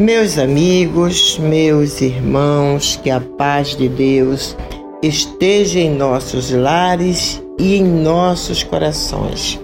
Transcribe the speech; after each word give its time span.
Meus 0.00 0.38
amigos, 0.38 1.38
meus 1.38 2.00
irmãos, 2.00 2.98
que 3.02 3.10
a 3.10 3.20
paz 3.20 3.76
de 3.76 3.86
Deus 3.86 4.56
esteja 5.02 5.78
em 5.78 5.94
nossos 5.94 6.50
lares 6.50 7.42
e 7.58 7.76
em 7.76 7.84
nossos 7.84 8.62
corações. 8.62 9.60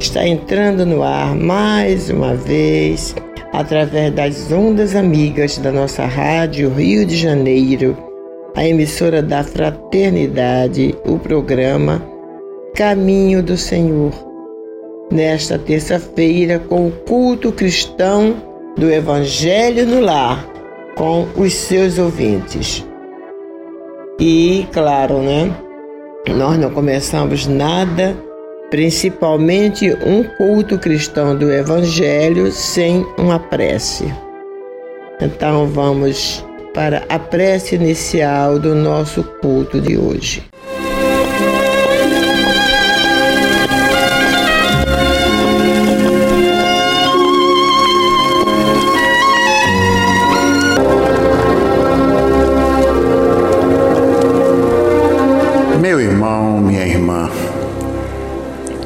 Está 0.00 0.26
entrando 0.26 0.84
no 0.84 1.04
ar 1.04 1.36
mais 1.36 2.10
uma 2.10 2.34
vez, 2.34 3.14
através 3.52 4.12
das 4.12 4.50
ondas 4.50 4.96
amigas 4.96 5.58
da 5.58 5.70
nossa 5.70 6.06
rádio 6.06 6.68
Rio 6.68 7.06
de 7.06 7.16
Janeiro, 7.16 7.96
a 8.56 8.66
emissora 8.66 9.22
da 9.22 9.44
Fraternidade, 9.44 10.92
o 11.06 11.20
programa 11.20 12.04
Caminho 12.74 13.40
do 13.40 13.56
Senhor. 13.56 14.12
Nesta 15.08 15.56
terça-feira, 15.56 16.58
com 16.58 16.88
o 16.88 16.90
culto 16.90 17.52
cristão 17.52 18.50
do 18.76 18.90
Evangelho 18.90 19.86
no 19.86 20.00
Lar 20.00 20.46
com 20.96 21.28
os 21.36 21.52
seus 21.54 21.98
ouvintes. 21.98 22.86
E, 24.18 24.66
claro, 24.72 25.18
né? 25.18 25.54
Nós 26.28 26.58
não 26.58 26.70
começamos 26.70 27.46
nada, 27.46 28.16
principalmente 28.70 29.92
um 30.06 30.22
culto 30.36 30.78
cristão 30.78 31.36
do 31.36 31.50
Evangelho, 31.50 32.52
sem 32.52 33.04
uma 33.18 33.38
prece. 33.38 34.12
Então 35.20 35.66
vamos 35.66 36.44
para 36.72 37.04
a 37.08 37.18
prece 37.18 37.74
inicial 37.74 38.58
do 38.58 38.74
nosso 38.74 39.22
culto 39.40 39.80
de 39.80 39.96
hoje. 39.96 40.51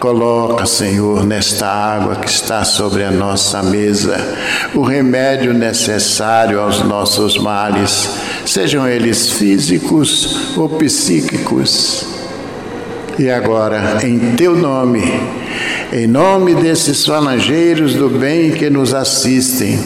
Coloca, 0.00 0.64
Senhor, 0.64 1.26
nesta 1.26 1.66
água 1.66 2.16
que 2.16 2.26
está 2.30 2.64
sobre 2.64 3.04
a 3.04 3.10
nossa 3.10 3.62
mesa, 3.62 4.16
o 4.74 4.80
remédio 4.80 5.52
necessário 5.52 6.58
aos 6.58 6.82
nossos 6.82 7.36
males, 7.36 8.08
sejam 8.46 8.88
eles 8.88 9.30
físicos 9.30 10.56
ou 10.56 10.70
psíquicos. 10.70 12.06
E 13.20 13.28
agora, 13.28 13.98
em 14.02 14.34
teu 14.34 14.56
nome, 14.56 15.02
em 15.92 16.06
nome 16.06 16.54
desses 16.54 17.04
falangeiros 17.04 17.92
do 17.92 18.08
bem 18.08 18.50
que 18.50 18.70
nos 18.70 18.94
assistem, 18.94 19.78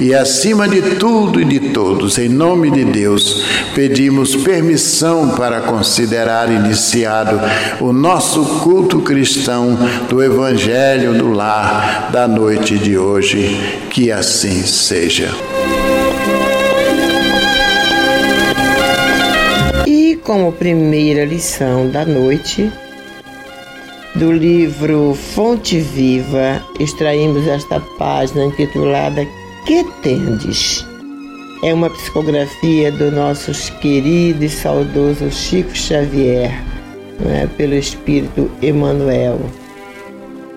e 0.00 0.14
acima 0.14 0.68
de 0.68 0.80
tudo 0.94 1.40
e 1.40 1.44
de 1.44 1.58
todos, 1.70 2.18
em 2.18 2.28
nome 2.28 2.70
de 2.70 2.84
Deus, 2.84 3.42
pedimos 3.74 4.36
permissão 4.36 5.30
para 5.30 5.62
considerar 5.62 6.52
iniciado 6.52 7.40
o 7.80 7.92
nosso 7.92 8.44
culto 8.60 9.00
cristão 9.00 9.76
do 10.08 10.22
Evangelho 10.22 11.14
do 11.14 11.32
Lar 11.32 12.10
da 12.12 12.28
noite 12.28 12.78
de 12.78 12.96
hoje. 12.96 13.58
Que 13.90 14.12
assim 14.12 14.62
seja. 14.62 15.34
Como 20.28 20.52
primeira 20.52 21.24
lição 21.24 21.88
da 21.88 22.04
noite, 22.04 22.70
do 24.14 24.30
livro 24.30 25.14
Fonte 25.14 25.80
Viva, 25.80 26.62
extraímos 26.78 27.46
esta 27.46 27.80
página 27.98 28.44
intitulada 28.44 29.26
Que 29.64 29.82
Tendes? 30.02 30.86
É 31.64 31.72
uma 31.72 31.88
psicografia 31.88 32.92
do 32.92 33.10
nosso 33.10 33.52
querido 33.78 34.44
e 34.44 34.50
saudoso 34.50 35.30
Chico 35.30 35.74
Xavier, 35.74 36.62
né, 37.20 37.48
pelo 37.56 37.72
espírito 37.72 38.50
Emmanuel. 38.60 39.40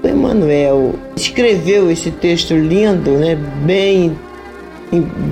O 0.03 0.05
Emmanuel 0.05 0.95
escreveu 1.15 1.89
esse 1.89 2.11
texto 2.11 2.53
lindo, 2.53 3.11
né, 3.11 3.37
bem, 3.63 4.17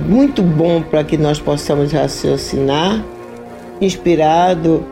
muito 0.08 0.40
bom 0.42 0.80
para 0.80 1.04
que 1.04 1.18
nós 1.18 1.38
possamos 1.38 1.92
raciocinar, 1.92 3.04
inspirado, 3.80 4.84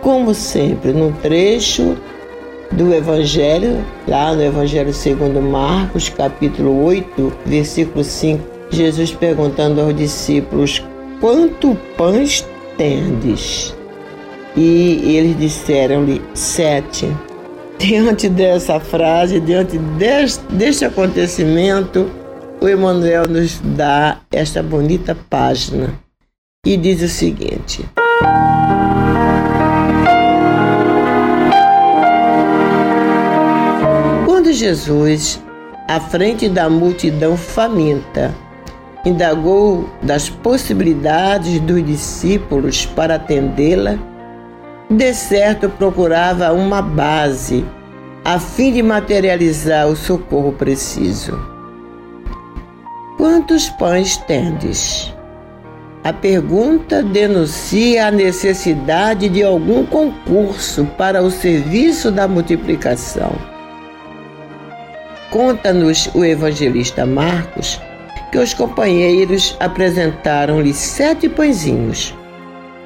como 0.00 0.34
sempre, 0.34 0.92
num 0.92 1.12
trecho 1.12 1.96
do 2.72 2.92
Evangelho, 2.94 3.84
lá 4.06 4.34
no 4.34 4.42
Evangelho 4.42 4.92
segundo 4.92 5.40
Marcos, 5.40 6.08
capítulo 6.08 6.84
8, 6.84 7.32
versículo 7.44 8.04
5, 8.04 8.44
Jesus 8.70 9.12
perguntando 9.12 9.80
aos 9.80 9.96
discípulos: 9.96 10.84
Quanto 11.20 11.76
pães 11.96 12.46
tendes? 12.76 13.74
E 14.56 15.16
eles 15.16 15.38
disseram-lhe: 15.38 16.22
Sete. 16.34 17.08
Diante 17.78 18.30
dessa 18.30 18.80
frase, 18.80 19.38
diante 19.38 19.76
deste, 19.76 20.86
acontecimento, 20.86 22.10
o 22.58 22.66
Emmanuel 22.66 23.28
nos 23.28 23.60
dá 23.62 24.18
esta 24.32 24.62
bonita 24.62 25.14
página 25.28 25.92
e 26.64 26.74
diz 26.78 27.02
o 27.02 27.08
seguinte: 27.08 27.84
Jesus, 34.56 35.40
à 35.86 36.00
frente 36.00 36.48
da 36.48 36.68
multidão 36.68 37.36
faminta, 37.36 38.34
indagou 39.04 39.88
das 40.02 40.28
possibilidades 40.28 41.60
dos 41.60 41.84
discípulos 41.84 42.84
para 42.84 43.14
atendê-la, 43.14 43.96
de 44.90 45.14
certo 45.14 45.68
procurava 45.68 46.52
uma 46.52 46.82
base 46.82 47.64
a 48.24 48.40
fim 48.40 48.72
de 48.72 48.82
materializar 48.82 49.86
o 49.86 49.94
socorro 49.94 50.52
preciso. 50.52 51.38
Quantos 53.16 53.68
pães 53.70 54.16
tendes? 54.16 55.15
A 56.06 56.12
pergunta 56.12 57.02
denuncia 57.02 58.06
a 58.06 58.10
necessidade 58.12 59.28
de 59.28 59.42
algum 59.42 59.84
concurso 59.84 60.84
para 60.96 61.20
o 61.20 61.32
serviço 61.32 62.12
da 62.12 62.28
multiplicação. 62.28 63.32
Conta-nos 65.32 66.08
o 66.14 66.24
evangelista 66.24 67.04
Marcos 67.04 67.80
que 68.30 68.38
os 68.38 68.54
companheiros 68.54 69.56
apresentaram-lhe 69.58 70.72
sete 70.72 71.28
pãezinhos, 71.28 72.14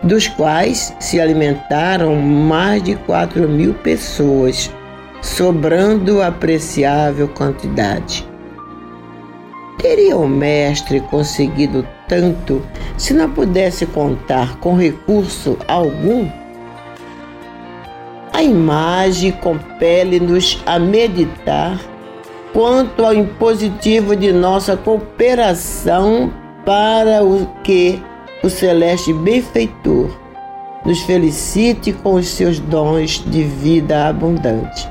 dos 0.03 0.27
quais 0.27 0.97
se 0.99 1.21
alimentaram 1.21 2.17
mais 2.17 2.83
de 2.83 2.95
quatro 2.95 3.47
mil 3.47 3.75
pessoas, 3.75 4.71
sobrando 5.21 6.23
apreciável 6.23 7.29
quantidade. 7.29 8.27
Teria 9.77 10.17
o 10.17 10.27
mestre 10.27 11.01
conseguido 11.01 11.87
tanto 12.11 12.61
se 12.99 13.15
não 13.15 13.31
pudesse 13.31 13.87
contar 13.87 14.59
com 14.59 14.75
recurso 14.75 15.57
algum? 15.69 16.29
A 18.33 18.43
imagem 18.43 19.31
compele-nos 19.31 20.61
a 20.67 20.77
meditar 20.79 21.81
quanto 22.53 23.05
ao 23.05 23.15
impositivo 23.15 24.17
de 24.17 24.33
nossa 24.33 24.77
cooperação 24.77 26.33
para 26.67 27.23
o 27.23 27.47
que 27.63 28.03
o 28.43 28.51
celeste 28.51 29.13
benfeitor 29.13 30.11
nos 30.85 31.01
felicite 31.03 31.93
com 31.93 32.15
os 32.15 32.27
seus 32.27 32.59
dons 32.59 33.23
de 33.25 33.45
vida 33.45 34.09
abundante. 34.09 34.91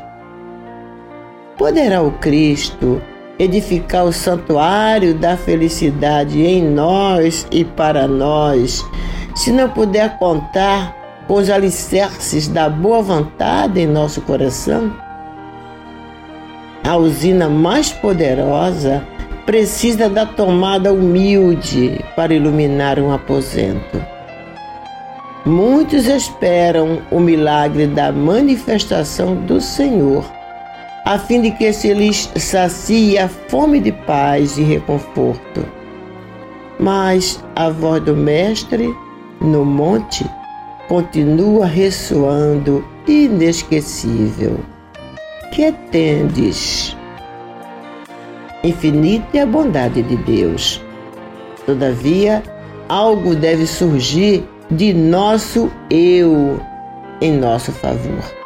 Poderá 1.58 2.02
o 2.02 2.12
Cristo 2.12 3.02
edificar 3.40 4.06
o 4.06 4.12
santuário 4.12 5.16
da 5.16 5.38
felicidade 5.38 6.46
em 6.46 6.62
nós 6.62 7.48
e 7.50 7.64
para 7.64 8.08
nós, 8.08 8.86
se 9.34 9.52
não 9.52 9.70
puder 9.70 10.20
contar 10.20 10.94
com 11.26 11.36
os 11.36 11.50
alicerces 11.50 12.48
da 12.48 12.70
boa 12.70 13.02
vontade 13.02 13.80
em 13.80 13.88
nosso 13.88 14.22
coração? 14.22 14.94
A 16.84 16.98
usina 16.98 17.48
mais 17.48 17.92
poderosa 17.92 19.04
precisa 19.46 20.10
da 20.10 20.26
tomada 20.26 20.92
humilde 20.92 22.04
para 22.16 22.34
iluminar 22.34 23.00
um 23.00 23.12
aposento. 23.12 24.04
Muitos 25.46 26.06
esperam 26.08 27.00
o 27.10 27.20
milagre 27.20 27.88
da 27.88 28.12
manifestação 28.12 29.36
do 29.36 29.62
Senhor, 29.62 30.24
a 31.06 31.18
fim 31.18 31.42
de 31.42 31.52
que 31.52 31.72
se 31.74 31.94
lhes 31.94 32.32
sacie 32.36 33.18
a 33.18 33.28
fome 33.28 33.80
de 33.80 33.92
paz 33.92 34.58
e 34.58 34.64
reconforto. 34.64 35.66
Mas 36.80 37.44
a 37.56 37.70
voz 37.70 38.02
do 38.04 38.16
Mestre 38.16 38.94
no 39.42 39.66
monte 39.66 40.26
continua 40.88 41.66
ressoando 41.66 42.86
inesquecível 43.08 44.60
que 45.52 45.72
tendes? 45.92 46.96
Infinita 48.64 49.38
é 49.38 49.42
a 49.42 49.46
bondade 49.46 50.02
de 50.02 50.16
Deus. 50.18 50.82
Todavia, 51.66 52.44
algo 52.88 53.36
deve 53.36 53.66
surgir 53.66 54.48
de 54.72 54.94
nosso 54.94 55.72
eu 55.90 56.62
em 57.22 57.32
nosso 57.32 57.72
favor. 57.72 58.39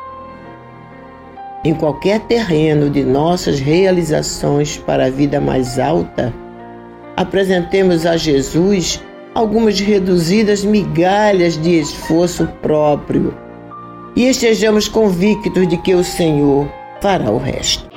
Em 1.65 1.73
qualquer 1.73 2.19
terreno 2.21 2.89
de 2.89 3.03
nossas 3.03 3.59
realizações 3.59 4.77
para 4.77 5.05
a 5.05 5.09
vida 5.09 5.39
mais 5.39 5.79
alta, 5.79 6.33
apresentemos 7.15 8.05
a 8.05 8.17
Jesus 8.17 9.01
algumas 9.33 9.79
reduzidas 9.79 10.65
migalhas 10.65 11.57
de 11.57 11.79
esforço 11.79 12.47
próprio 12.61 13.33
e 14.15 14.25
estejamos 14.25 14.89
convictos 14.89 15.67
de 15.67 15.77
que 15.77 15.95
o 15.95 16.03
Senhor 16.03 16.67
fará 17.01 17.31
o 17.31 17.37
resto. 17.37 17.87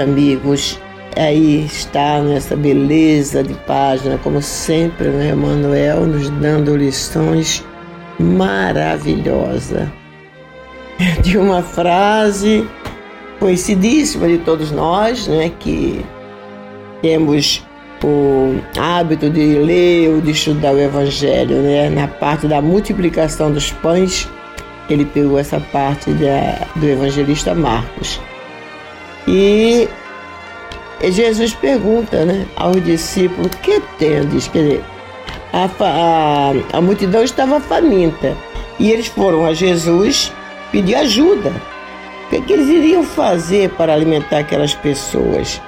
Amigos, 0.00 0.80
aí 1.16 1.64
está 1.64 2.20
nessa 2.20 2.56
beleza 2.56 3.42
de 3.42 3.54
página, 3.54 4.18
como 4.18 4.40
sempre, 4.42 5.08
né, 5.08 5.34
Manuel 5.34 6.06
nos 6.06 6.30
dando 6.30 6.76
lições 6.76 7.64
maravilhosas. 8.18 9.88
De 11.22 11.38
uma 11.38 11.62
frase 11.62 12.68
conhecidíssima 13.38 14.28
de 14.28 14.38
todos 14.38 14.70
nós, 14.70 15.26
né, 15.26 15.50
que 15.58 16.04
temos 17.00 17.64
o 18.04 18.60
hábito 18.78 19.30
de 19.30 19.58
ler 19.58 20.10
ou 20.10 20.20
de 20.20 20.32
estudar 20.32 20.72
o 20.72 20.78
Evangelho, 20.78 21.56
né, 21.62 21.88
na 21.88 22.06
parte 22.06 22.46
da 22.46 22.60
multiplicação 22.60 23.50
dos 23.50 23.72
pães, 23.72 24.28
ele 24.90 25.04
pegou 25.04 25.38
essa 25.38 25.60
parte 25.60 26.10
da, 26.12 26.66
do 26.76 26.86
evangelista 26.86 27.54
Marcos. 27.54 28.20
E 29.32 29.88
Jesus 31.08 31.54
pergunta 31.54 32.24
né, 32.24 32.46
aos 32.56 32.84
discípulos: 32.84 33.54
que 33.62 33.80
tendes? 33.96 34.48
Quer 34.48 34.62
dizer, 34.62 34.84
a, 35.52 35.70
a, 35.80 36.78
a 36.78 36.80
multidão 36.80 37.22
estava 37.22 37.60
faminta 37.60 38.36
e 38.76 38.90
eles 38.90 39.06
foram 39.06 39.46
a 39.46 39.54
Jesus 39.54 40.32
pedir 40.72 40.96
ajuda. 40.96 41.52
O 42.26 42.30
que, 42.30 42.40
que 42.40 42.52
eles 42.52 42.68
iriam 42.68 43.04
fazer 43.04 43.70
para 43.70 43.94
alimentar 43.94 44.38
aquelas 44.38 44.74
pessoas? 44.74 45.62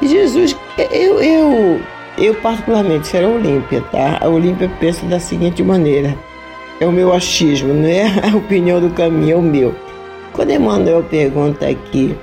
E 0.00 0.08
Jesus, 0.08 0.56
eu, 0.90 1.20
eu, 1.20 1.80
eu 2.16 2.34
particularmente, 2.36 3.06
será 3.06 3.28
Olímpia, 3.28 3.82
tá? 3.92 4.18
A 4.18 4.28
Olímpia 4.28 4.70
pensa 4.80 5.04
da 5.04 5.20
seguinte 5.20 5.62
maneira: 5.62 6.16
é 6.80 6.86
o 6.86 6.92
meu 6.92 7.12
achismo, 7.12 7.74
não 7.74 7.86
é 7.86 8.06
a 8.32 8.34
opinião 8.34 8.80
do 8.80 8.88
caminho, 8.88 9.32
é 9.32 9.36
o 9.36 9.42
meu. 9.42 9.74
Quando 10.32 10.52
Emmanuel 10.52 11.02
pergunta 11.02 11.68
aqui, 11.68 12.16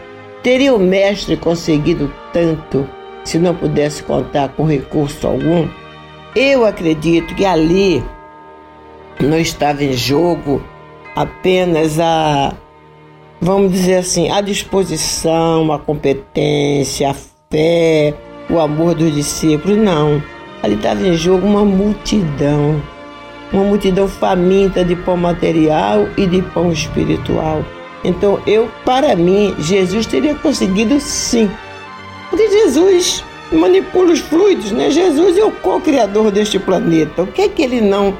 teria 0.47 0.73
o 0.73 0.79
mestre 0.79 1.35
conseguido 1.35 2.09
tanto 2.31 2.87
se 3.25 3.37
não 3.37 3.53
pudesse 3.53 4.01
contar 4.01 4.47
com 4.47 4.63
recurso 4.63 5.27
algum? 5.27 5.67
Eu 6.33 6.65
acredito 6.65 7.35
que 7.35 7.43
ali 7.43 8.01
não 9.19 9.37
estava 9.37 9.83
em 9.83 9.91
jogo 9.91 10.63
apenas 11.13 11.99
a, 11.99 12.53
vamos 13.41 13.73
dizer 13.73 13.95
assim, 13.95 14.31
a 14.31 14.39
disposição, 14.39 15.69
a 15.73 15.79
competência, 15.79 17.09
a 17.09 17.15
fé, 17.51 18.13
o 18.49 18.57
amor 18.57 18.95
dos 18.95 19.13
discípulos, 19.13 19.77
não. 19.77 20.23
Ali 20.63 20.75
estava 20.75 21.05
em 21.05 21.13
jogo 21.13 21.45
uma 21.45 21.65
multidão, 21.65 22.81
uma 23.51 23.65
multidão 23.65 24.07
faminta 24.07 24.85
de 24.85 24.95
pão 24.95 25.17
material 25.17 26.07
e 26.15 26.25
de 26.25 26.41
pão 26.41 26.71
espiritual. 26.71 27.65
Então, 28.03 28.39
eu, 28.45 28.69
para 28.85 29.15
mim, 29.15 29.55
Jesus 29.59 30.05
teria 30.05 30.35
conseguido 30.35 30.99
sim. 30.99 31.49
Porque 32.29 32.49
Jesus 32.49 33.23
manipula 33.51 34.13
os 34.13 34.19
fluidos, 34.19 34.71
né? 34.71 34.89
Jesus 34.89 35.37
é 35.37 35.43
o 35.43 35.51
co-criador 35.51 36.31
deste 36.31 36.59
planeta. 36.59 37.23
O 37.23 37.27
que 37.27 37.43
é 37.43 37.49
que 37.49 37.61
ele 37.61 37.81
não 37.81 38.15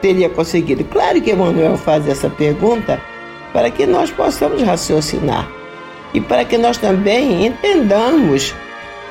teria 0.00 0.28
conseguido? 0.28 0.84
Claro 0.84 1.20
que 1.20 1.30
Emmanuel 1.30 1.76
faz 1.76 2.08
essa 2.08 2.28
pergunta 2.28 3.00
para 3.52 3.70
que 3.70 3.86
nós 3.86 4.10
possamos 4.10 4.62
raciocinar 4.62 5.48
e 6.14 6.20
para 6.20 6.44
que 6.44 6.58
nós 6.58 6.78
também 6.78 7.46
entendamos 7.46 8.54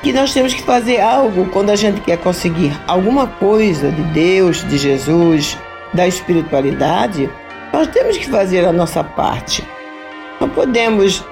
que 0.02 0.12
nós 0.12 0.32
temos 0.32 0.52
que 0.52 0.62
fazer 0.62 1.00
algo 1.00 1.46
quando 1.46 1.70
a 1.70 1.76
gente 1.76 2.00
quer 2.00 2.18
conseguir 2.18 2.72
alguma 2.88 3.26
coisa 3.26 3.90
de 3.90 4.02
Deus, 4.02 4.66
de 4.68 4.76
Jesus, 4.76 5.56
da 5.94 6.08
espiritualidade, 6.08 7.30
nós 7.72 7.86
temos 7.86 8.16
que 8.16 8.28
fazer 8.28 8.64
a 8.64 8.72
nossa 8.72 9.04
parte. 9.04 9.64
Não 10.40 10.48
podemos 10.48 11.24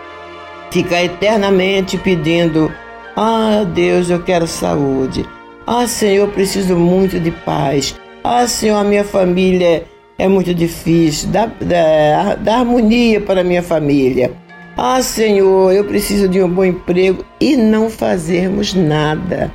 ficar 0.71 1.04
eternamente 1.04 1.99
pedindo: 1.99 2.73
Ah, 3.16 3.64
Deus, 3.75 4.11
eu 4.11 4.23
quero 4.23 4.47
saúde. 4.47 5.26
Ah, 5.66 5.87
Senhor, 5.87 6.26
eu 6.26 6.33
preciso 6.33 6.76
muito 6.76 7.21
de 7.21 7.30
paz. 7.30 7.95
Ah, 8.25 8.47
Senhor, 8.47 8.76
a 8.76 8.85
minha 8.85 9.04
família 9.04 9.85
é 10.19 10.28
muito 10.28 10.52
difícil. 10.54 11.30
Dá, 11.30 11.47
dá, 11.47 12.35
dá 12.35 12.59
harmonia 12.59 13.21
para 13.21 13.40
a 13.40 13.45
minha 13.45 13.62
família. 13.62 14.33
Ah, 14.76 15.02
Senhor, 15.02 15.73
eu 15.73 15.85
preciso 15.85 16.28
de 16.28 16.42
um 16.42 16.49
bom 16.49 16.64
emprego 16.64 17.25
e 17.40 17.57
não 17.57 17.90
fazermos 17.90 18.75
nada. 18.75 19.52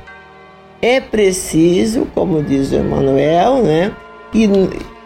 É 0.80 1.00
preciso, 1.00 2.06
como 2.14 2.42
diz 2.42 2.70
o 2.70 2.76
Emanuel, 2.76 3.62
né, 3.62 3.92
que 4.30 4.48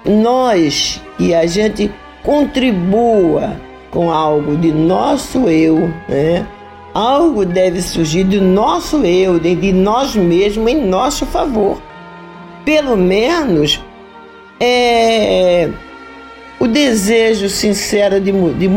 nós, 0.04 1.00
que 1.16 1.32
a 1.32 1.46
gente 1.46 1.90
contribua 2.22 3.56
com 3.90 4.10
algo 4.10 4.56
de 4.56 4.72
nosso 4.72 5.48
eu, 5.48 5.92
né? 6.08 6.46
Algo 6.92 7.44
deve 7.44 7.80
surgir 7.80 8.24
do 8.24 8.40
nosso 8.40 9.04
eu, 9.04 9.38
de 9.38 9.72
nós 9.72 10.16
mesmos 10.16 10.70
em 10.72 10.84
nosso 10.84 11.24
favor. 11.26 11.80
Pelo 12.64 12.96
menos 12.96 13.80
é, 14.58 15.70
o 16.58 16.66
desejo 16.66 17.48
sincero 17.48 18.20
de, 18.20 18.32
de, 18.32 18.68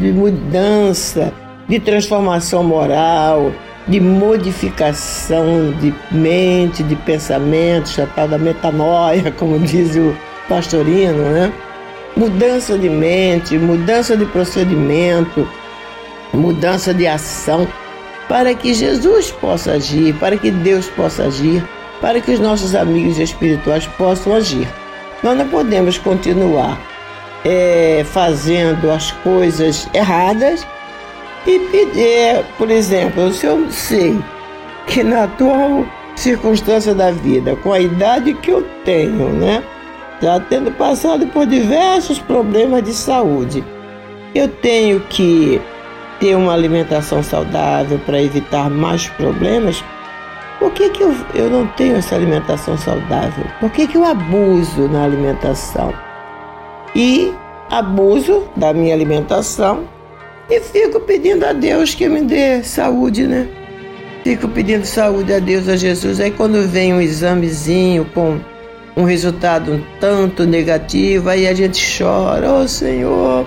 de 0.00 0.12
mudança, 0.12 1.32
de 1.68 1.80
transformação 1.80 2.62
moral, 2.62 3.52
de 3.88 4.00
modificação 4.00 5.72
de 5.80 5.94
mente, 6.10 6.82
de 6.82 6.94
pensamentos, 6.96 7.98
a 7.98 8.06
tal 8.06 8.28
da 8.28 8.38
metanoia, 8.38 9.32
como 9.38 9.58
diz 9.58 9.96
o 9.96 10.14
pastorino, 10.48 11.22
né? 11.22 11.52
Mudança 12.20 12.76
de 12.76 12.90
mente, 12.90 13.56
mudança 13.56 14.14
de 14.14 14.26
procedimento, 14.26 15.48
mudança 16.34 16.92
de 16.92 17.06
ação, 17.06 17.66
para 18.28 18.54
que 18.54 18.74
Jesus 18.74 19.30
possa 19.30 19.72
agir, 19.72 20.14
para 20.16 20.36
que 20.36 20.50
Deus 20.50 20.86
possa 20.88 21.22
agir, 21.24 21.66
para 21.98 22.20
que 22.20 22.30
os 22.30 22.38
nossos 22.38 22.74
amigos 22.74 23.18
espirituais 23.18 23.86
possam 23.86 24.34
agir. 24.34 24.68
Nós 25.22 25.34
não 25.34 25.48
podemos 25.48 25.96
continuar 25.96 26.78
é, 27.42 28.04
fazendo 28.04 28.90
as 28.90 29.10
coisas 29.12 29.88
erradas 29.94 30.66
e 31.46 31.58
pedir, 31.58 32.44
por 32.58 32.70
exemplo, 32.70 33.32
se 33.32 33.46
eu 33.46 33.66
sei 33.70 34.22
que 34.86 35.02
na 35.02 35.24
atual 35.24 35.86
circunstância 36.14 36.94
da 36.94 37.10
vida, 37.10 37.56
com 37.56 37.72
a 37.72 37.80
idade 37.80 38.34
que 38.34 38.50
eu 38.50 38.62
tenho, 38.84 39.30
né, 39.30 39.62
já 40.20 40.40
tendo 40.40 40.70
passado 40.72 41.26
por 41.28 41.46
diversos 41.46 42.18
problemas 42.18 42.82
de 42.82 42.92
saúde, 42.92 43.64
eu 44.34 44.48
tenho 44.48 45.00
que 45.00 45.60
ter 46.18 46.36
uma 46.36 46.52
alimentação 46.52 47.22
saudável 47.22 47.98
para 48.04 48.22
evitar 48.22 48.68
mais 48.70 49.08
problemas. 49.08 49.82
Por 50.58 50.70
que, 50.72 50.90
que 50.90 51.02
eu, 51.02 51.14
eu 51.34 51.48
não 51.48 51.66
tenho 51.68 51.96
essa 51.96 52.14
alimentação 52.14 52.76
saudável? 52.76 53.46
Por 53.58 53.70
que, 53.70 53.86
que 53.86 53.96
eu 53.96 54.04
abuso 54.04 54.88
na 54.88 55.04
alimentação? 55.04 55.94
e 56.94 57.32
abuso 57.68 58.48
da 58.56 58.72
minha 58.72 58.94
alimentação 58.94 59.88
e 60.48 60.60
fico 60.60 61.00
pedindo 61.00 61.44
a 61.44 61.52
Deus 61.52 61.94
que 61.94 62.08
me 62.08 62.22
dê 62.22 62.62
saúde, 62.62 63.26
né? 63.26 63.48
Fico 64.24 64.48
pedindo 64.48 64.84
saúde 64.84 65.32
a 65.32 65.38
Deus, 65.38 65.68
a 65.68 65.76
Jesus. 65.76 66.20
Aí 66.20 66.30
quando 66.30 66.68
vem 66.68 66.92
um 66.92 67.00
examezinho 67.00 68.04
com 68.12 68.40
um 69.00 69.04
resultado 69.04 69.72
um 69.72 69.82
tanto 69.98 70.44
negativo, 70.44 71.28
aí 71.28 71.48
a 71.48 71.54
gente 71.54 71.82
chora, 71.98 72.52
oh, 72.52 72.68
Senhor, 72.68 73.46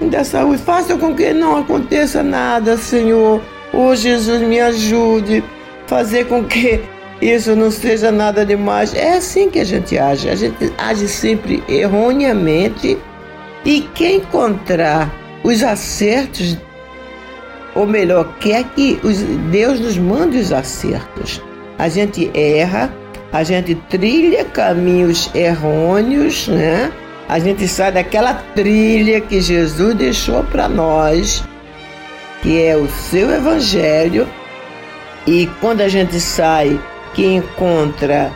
me 0.00 0.08
dá 0.08 0.24
saúde, 0.24 0.62
faça 0.62 0.96
com 0.96 1.14
que 1.14 1.32
não 1.32 1.58
aconteça 1.58 2.22
nada, 2.22 2.76
Senhor. 2.76 3.40
Oh, 3.72 3.94
Jesus, 3.94 4.40
me 4.40 4.60
ajude, 4.60 5.44
fazer 5.86 6.26
com 6.26 6.44
que 6.44 6.80
isso 7.20 7.54
não 7.54 7.70
seja 7.70 8.10
nada 8.10 8.44
demais. 8.44 8.94
É 8.94 9.16
assim 9.16 9.50
que 9.50 9.58
a 9.58 9.64
gente 9.64 9.96
age. 9.98 10.28
A 10.28 10.34
gente 10.34 10.72
age 10.76 11.08
sempre 11.08 11.62
erroneamente. 11.68 12.98
E 13.64 13.80
quem 13.94 14.16
encontrar 14.16 15.10
os 15.42 15.62
acertos, 15.62 16.58
ou 17.74 17.86
melhor, 17.86 18.36
quer 18.38 18.64
que 18.64 19.00
Deus 19.50 19.80
nos 19.80 19.96
mande 19.96 20.38
os 20.38 20.52
acertos. 20.52 21.40
A 21.78 21.88
gente 21.88 22.30
erra, 22.34 22.92
a 23.34 23.42
gente 23.42 23.74
trilha 23.74 24.44
caminhos 24.44 25.28
errôneos, 25.34 26.46
né? 26.46 26.92
A 27.28 27.40
gente 27.40 27.66
sai 27.66 27.90
daquela 27.90 28.32
trilha 28.32 29.20
que 29.20 29.40
Jesus 29.40 29.92
deixou 29.92 30.44
para 30.44 30.68
nós, 30.68 31.42
que 32.40 32.62
é 32.62 32.76
o 32.76 32.88
seu 32.88 33.28
evangelho. 33.32 34.28
E 35.26 35.50
quando 35.60 35.80
a 35.80 35.88
gente 35.88 36.20
sai 36.20 36.80
que 37.12 37.26
encontra 37.26 38.30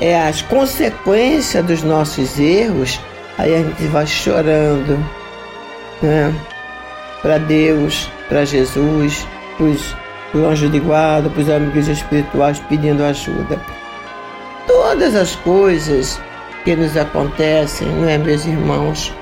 é, 0.00 0.20
as 0.20 0.42
consequências 0.42 1.64
dos 1.64 1.84
nossos 1.84 2.36
erros, 2.40 2.98
aí 3.38 3.54
a 3.54 3.58
gente 3.58 3.84
vai 3.84 4.08
chorando 4.08 4.98
né? 6.02 6.34
para 7.22 7.38
Deus, 7.38 8.10
para 8.28 8.44
Jesus, 8.44 9.24
para 9.56 9.66
os 9.66 9.94
anjos 10.34 10.72
de 10.72 10.80
guarda, 10.80 11.30
para 11.30 11.42
os 11.42 11.48
amigos 11.48 11.86
espirituais 11.86 12.58
pedindo 12.68 13.04
ajuda. 13.04 13.81
Todas 14.82 15.14
as 15.14 15.36
coisas 15.36 16.20
que 16.64 16.74
nos 16.74 16.96
acontecem, 16.96 17.88
não 17.88 18.08
é, 18.08 18.18
meus 18.18 18.44
irmãos? 18.44 19.12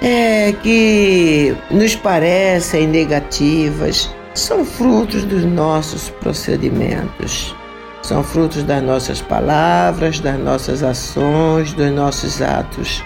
é, 0.00 0.52
que 0.52 1.54
nos 1.70 1.94
parecem 1.94 2.86
negativas 2.86 4.10
são 4.34 4.64
frutos 4.64 5.24
dos 5.24 5.44
nossos 5.44 6.08
procedimentos, 6.08 7.54
são 8.02 8.22
frutos 8.22 8.62
das 8.62 8.82
nossas 8.82 9.20
palavras, 9.20 10.20
das 10.20 10.38
nossas 10.38 10.82
ações, 10.82 11.72
dos 11.72 11.90
nossos 11.92 12.40
atos. 12.40 13.04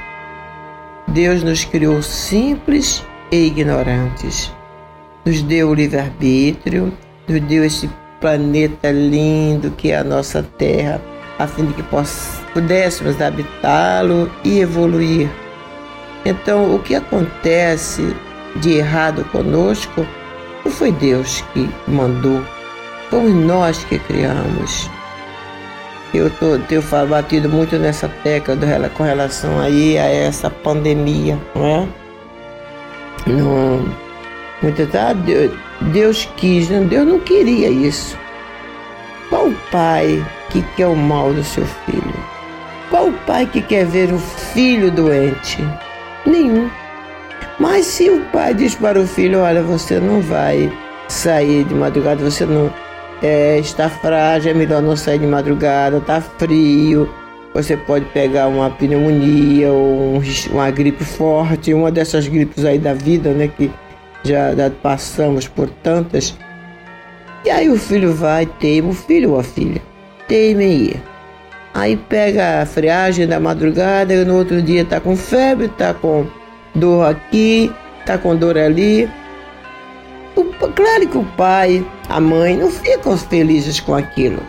Deus 1.08 1.42
nos 1.42 1.64
criou 1.64 2.02
simples 2.02 3.04
e 3.30 3.46
ignorantes, 3.46 4.52
nos 5.24 5.42
deu 5.42 5.70
o 5.70 5.74
livre-arbítrio, 5.74 6.92
nos 7.26 7.40
deu 7.40 7.64
esse 7.64 7.90
planeta 8.24 8.90
lindo 8.90 9.70
que 9.72 9.90
é 9.90 9.98
a 9.98 10.04
nossa 10.04 10.42
Terra, 10.56 11.00
a 11.38 11.46
fim 11.46 11.66
de 11.66 11.74
que 11.74 11.84
pudéssemos 12.52 13.20
habitá-lo 13.20 14.30
e 14.42 14.60
evoluir 14.60 15.28
então, 16.24 16.74
o 16.74 16.78
que 16.78 16.94
acontece 16.94 18.16
de 18.56 18.78
errado 18.78 19.24
conosco 19.26 20.06
não 20.64 20.72
foi 20.72 20.90
Deus 20.90 21.44
que 21.52 21.68
mandou, 21.86 22.42
fomos 23.10 23.34
nós 23.34 23.84
que 23.84 23.98
criamos. 23.98 24.90
Eu 26.14 26.30
tô, 26.30 26.58
tenho 26.60 26.82
batido 27.08 27.48
muito 27.48 27.76
nessa 27.76 28.08
tecla 28.08 28.56
do, 28.56 28.66
com 28.90 29.02
relação 29.02 29.60
aí 29.60 29.98
a 29.98 30.06
essa 30.06 30.48
pandemia, 30.48 31.38
não 31.54 31.66
é? 31.66 31.88
Não, 33.26 33.84
muito, 34.64 34.86
tá? 34.86 35.12
Deus, 35.12 35.52
Deus 35.92 36.28
quis, 36.36 36.70
não, 36.70 36.86
Deus 36.86 37.06
não 37.06 37.20
queria 37.20 37.68
isso. 37.68 38.18
Qual 39.28 39.50
pai 39.70 40.24
que 40.50 40.62
quer 40.76 40.86
o 40.86 40.96
mal 40.96 41.32
do 41.32 41.44
seu 41.44 41.66
filho? 41.66 42.14
Qual 42.88 43.12
pai 43.26 43.46
que 43.46 43.60
quer 43.60 43.84
ver 43.84 44.12
o 44.12 44.18
filho 44.18 44.90
doente? 44.90 45.58
Nenhum. 46.24 46.70
Mas 47.58 47.86
se 47.86 48.08
o 48.08 48.20
pai 48.32 48.54
diz 48.54 48.74
para 48.74 48.98
o 48.98 49.06
filho, 49.06 49.40
olha, 49.40 49.62
você 49.62 50.00
não 50.00 50.20
vai 50.20 50.72
sair 51.08 51.64
de 51.64 51.74
madrugada, 51.74 52.24
você 52.24 52.46
não 52.46 52.72
é, 53.22 53.58
está 53.58 53.88
frágil, 53.88 54.50
é 54.50 54.54
melhor 54.54 54.82
não 54.82 54.96
sair 54.96 55.18
de 55.18 55.26
madrugada, 55.26 55.98
está 55.98 56.20
frio, 56.20 57.08
você 57.52 57.76
pode 57.76 58.06
pegar 58.06 58.48
uma 58.48 58.70
pneumonia 58.70 59.70
ou 59.70 60.16
um, 60.16 60.22
uma 60.50 60.70
gripe 60.70 61.04
forte, 61.04 61.72
uma 61.72 61.90
dessas 61.90 62.26
gripes 62.26 62.64
aí 62.64 62.78
da 62.78 62.94
vida, 62.94 63.30
né, 63.30 63.48
que 63.48 63.70
já, 64.24 64.54
já 64.54 64.70
passamos 64.70 65.46
por 65.46 65.68
tantas. 65.68 66.36
E 67.44 67.50
aí 67.50 67.68
o 67.68 67.78
filho 67.78 68.12
vai, 68.14 68.46
teima, 68.46 68.88
o 68.90 68.94
filho 68.94 69.32
ou 69.32 69.38
a 69.38 69.44
filha, 69.44 69.80
teima 70.26 70.62
ir. 70.62 71.02
Aí 71.74 71.96
pega 71.96 72.62
a 72.62 72.66
friagem 72.66 73.26
da 73.26 73.38
madrugada 73.38 74.14
e 74.14 74.24
no 74.24 74.36
outro 74.36 74.62
dia 74.62 74.84
tá 74.84 75.00
com 75.00 75.16
febre, 75.16 75.68
tá 75.68 75.92
com 75.92 76.26
dor 76.74 77.10
aqui, 77.10 77.70
tá 78.06 78.16
com 78.16 78.34
dor 78.34 78.56
ali. 78.56 79.10
O, 80.36 80.44
claro 80.44 81.06
que 81.06 81.18
o 81.18 81.24
pai, 81.36 81.84
a 82.08 82.20
mãe 82.20 82.56
não 82.56 82.70
ficam 82.70 83.16
felizes 83.16 83.78
com 83.78 83.94
aquilo, 83.94 84.40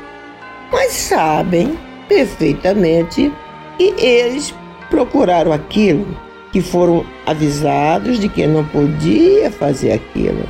mas 0.71 0.93
sabem 0.93 1.77
perfeitamente 2.07 3.31
que 3.77 3.93
eles 3.97 4.53
procuraram 4.89 5.51
aquilo, 5.51 6.17
que 6.55 6.61
foram 6.61 7.05
avisados 7.25 8.17
de 8.17 8.29
que 8.29 8.47
não 8.47 8.63
podia 8.63 9.51
fazer 9.51 9.91
aquilo 9.91 10.47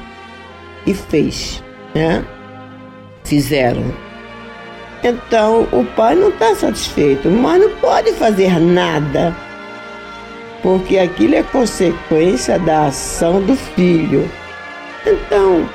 e 0.86 0.94
fez, 0.94 1.64
né? 1.96 2.24
Fizeram. 3.24 3.84
Então 5.04 5.68
o 5.72 5.84
pai 5.84 6.14
não 6.14 6.30
está 6.30 6.54
satisfeito, 6.54 7.28
mas 7.32 7.60
não 7.60 7.72
pode 7.78 8.12
fazer 8.12 8.60
nada, 8.60 9.36
porque 10.62 11.00
aquilo 11.00 11.34
é 11.34 11.42
consequência 11.42 12.60
da 12.60 12.86
ação 12.86 13.42
do 13.42 13.56
filho. 13.56 14.30
Então, 15.08 15.68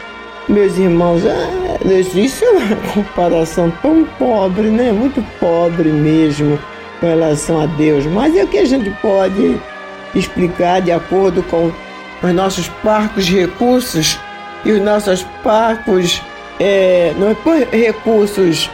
meus 0.48 0.78
irmãos, 0.78 1.22
ah, 1.26 1.80
isso 2.14 2.44
é 2.44 2.50
uma 2.50 2.76
comparação 2.94 3.68
tão 3.82 4.04
pobre, 4.16 4.68
né? 4.68 4.92
Muito 4.92 5.20
pobre 5.40 5.88
mesmo 5.88 6.56
com 7.00 7.06
relação 7.06 7.60
a 7.60 7.66
Deus, 7.66 8.06
mas 8.06 8.36
é 8.36 8.44
o 8.44 8.46
que 8.46 8.58
a 8.58 8.64
gente 8.64 8.90
pode 9.02 9.58
explicar 10.14 10.80
de 10.80 10.92
acordo 10.92 11.42
com 11.44 11.72
os 12.22 12.32
nossos 12.32 12.68
parcos 12.82 13.28
recursos 13.28 14.18
e 14.64 14.72
os 14.72 14.80
nossos 14.80 15.22
parcos 15.42 16.22
é, 16.58 17.14
não 17.18 17.30
é, 17.30 17.76
recursos 17.76 18.70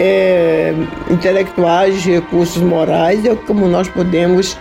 é, 0.00 0.74
intelectuais, 1.10 2.04
recursos 2.04 2.62
morais, 2.62 3.24
é 3.24 3.34
como 3.34 3.68
nós 3.68 3.88
podemos 3.88 4.56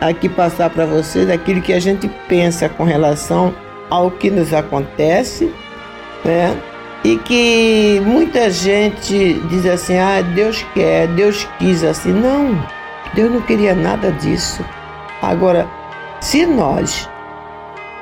aqui 0.00 0.28
passar 0.28 0.70
para 0.70 0.84
vocês 0.84 1.30
aquilo 1.30 1.62
que 1.62 1.72
a 1.72 1.80
gente 1.80 2.10
pensa 2.28 2.68
com 2.68 2.84
relação 2.84 3.54
ao 3.88 4.10
que 4.10 4.30
nos 4.30 4.52
acontece, 4.52 5.52
né? 6.24 6.56
E 7.04 7.16
que 7.18 8.00
muita 8.04 8.50
gente 8.50 9.34
diz 9.48 9.66
assim: 9.66 9.98
ah, 9.98 10.22
Deus 10.22 10.64
quer, 10.74 11.08
Deus 11.08 11.46
quis 11.58 11.82
assim. 11.82 12.12
Não, 12.12 12.64
Deus 13.14 13.30
não 13.30 13.40
queria 13.40 13.74
nada 13.74 14.12
disso. 14.12 14.64
Agora, 15.22 15.68
se 16.20 16.44
nós 16.44 17.08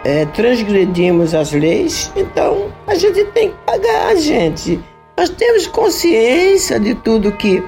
é, 0.04 0.24
transgredimos 0.24 1.34
as 1.34 1.52
leis, 1.52 2.10
então 2.16 2.72
a 2.86 2.94
gente 2.94 3.24
tem 3.26 3.50
que 3.50 3.56
pagar 3.66 4.08
a 4.08 4.14
gente. 4.14 4.82
Nós 5.16 5.28
temos 5.28 5.66
consciência 5.66 6.80
de 6.80 6.94
tudo 6.94 7.30
que, 7.32 7.62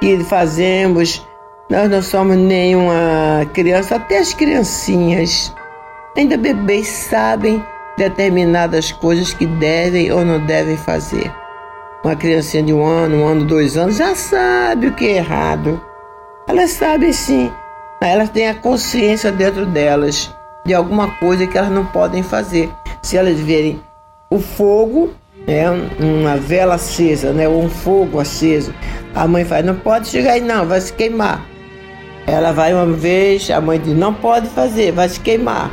que 0.00 0.18
fazemos. 0.24 1.24
Nós 1.70 1.88
não 1.88 2.02
somos 2.02 2.36
nenhuma 2.36 3.48
criança, 3.54 3.96
até 3.96 4.18
as 4.18 4.34
criancinhas, 4.34 5.54
ainda 6.16 6.36
bebês, 6.36 6.88
sabem 6.88 7.64
determinadas 7.96 8.90
coisas 8.90 9.32
que 9.32 9.46
devem 9.46 10.10
ou 10.10 10.24
não 10.24 10.44
devem 10.44 10.76
fazer. 10.76 11.30
Uma 12.02 12.16
criancinha 12.16 12.62
de 12.62 12.72
um 12.72 12.84
ano, 12.84 13.18
um 13.18 13.28
ano, 13.28 13.44
dois 13.44 13.76
anos, 13.76 13.96
já 13.96 14.14
sabe 14.14 14.88
o 14.88 14.94
que 14.94 15.06
é 15.06 15.16
errado. 15.16 15.80
Elas 16.48 16.70
sabem 16.70 17.12
sim, 17.12 17.52
elas 18.00 18.30
têm 18.30 18.48
a 18.48 18.54
consciência 18.54 19.32
dentro 19.32 19.66
delas 19.66 20.30
de 20.64 20.74
alguma 20.74 21.10
coisa 21.12 21.46
que 21.46 21.56
elas 21.56 21.70
não 21.70 21.86
podem 21.86 22.22
fazer. 22.22 22.70
Se 23.02 23.16
elas 23.16 23.38
verem 23.40 23.80
o 24.30 24.38
fogo, 24.38 25.10
é 25.46 25.64
uma 25.70 26.36
vela 26.36 26.74
acesa, 26.74 27.32
né, 27.32 27.48
ou 27.48 27.62
um 27.62 27.68
fogo 27.68 28.20
aceso. 28.20 28.72
A 29.14 29.26
mãe 29.26 29.44
fala, 29.44 29.62
não 29.62 29.76
pode 29.76 30.08
chegar 30.08 30.32
aí 30.32 30.40
não, 30.40 30.66
vai 30.66 30.80
se 30.80 30.92
queimar. 30.92 31.44
Ela 32.26 32.52
vai 32.52 32.74
uma 32.74 32.86
vez, 32.86 33.50
a 33.50 33.60
mãe 33.60 33.80
diz, 33.80 33.96
não 33.96 34.12
pode 34.12 34.48
fazer, 34.48 34.92
vai 34.92 35.08
se 35.08 35.18
queimar. 35.18 35.70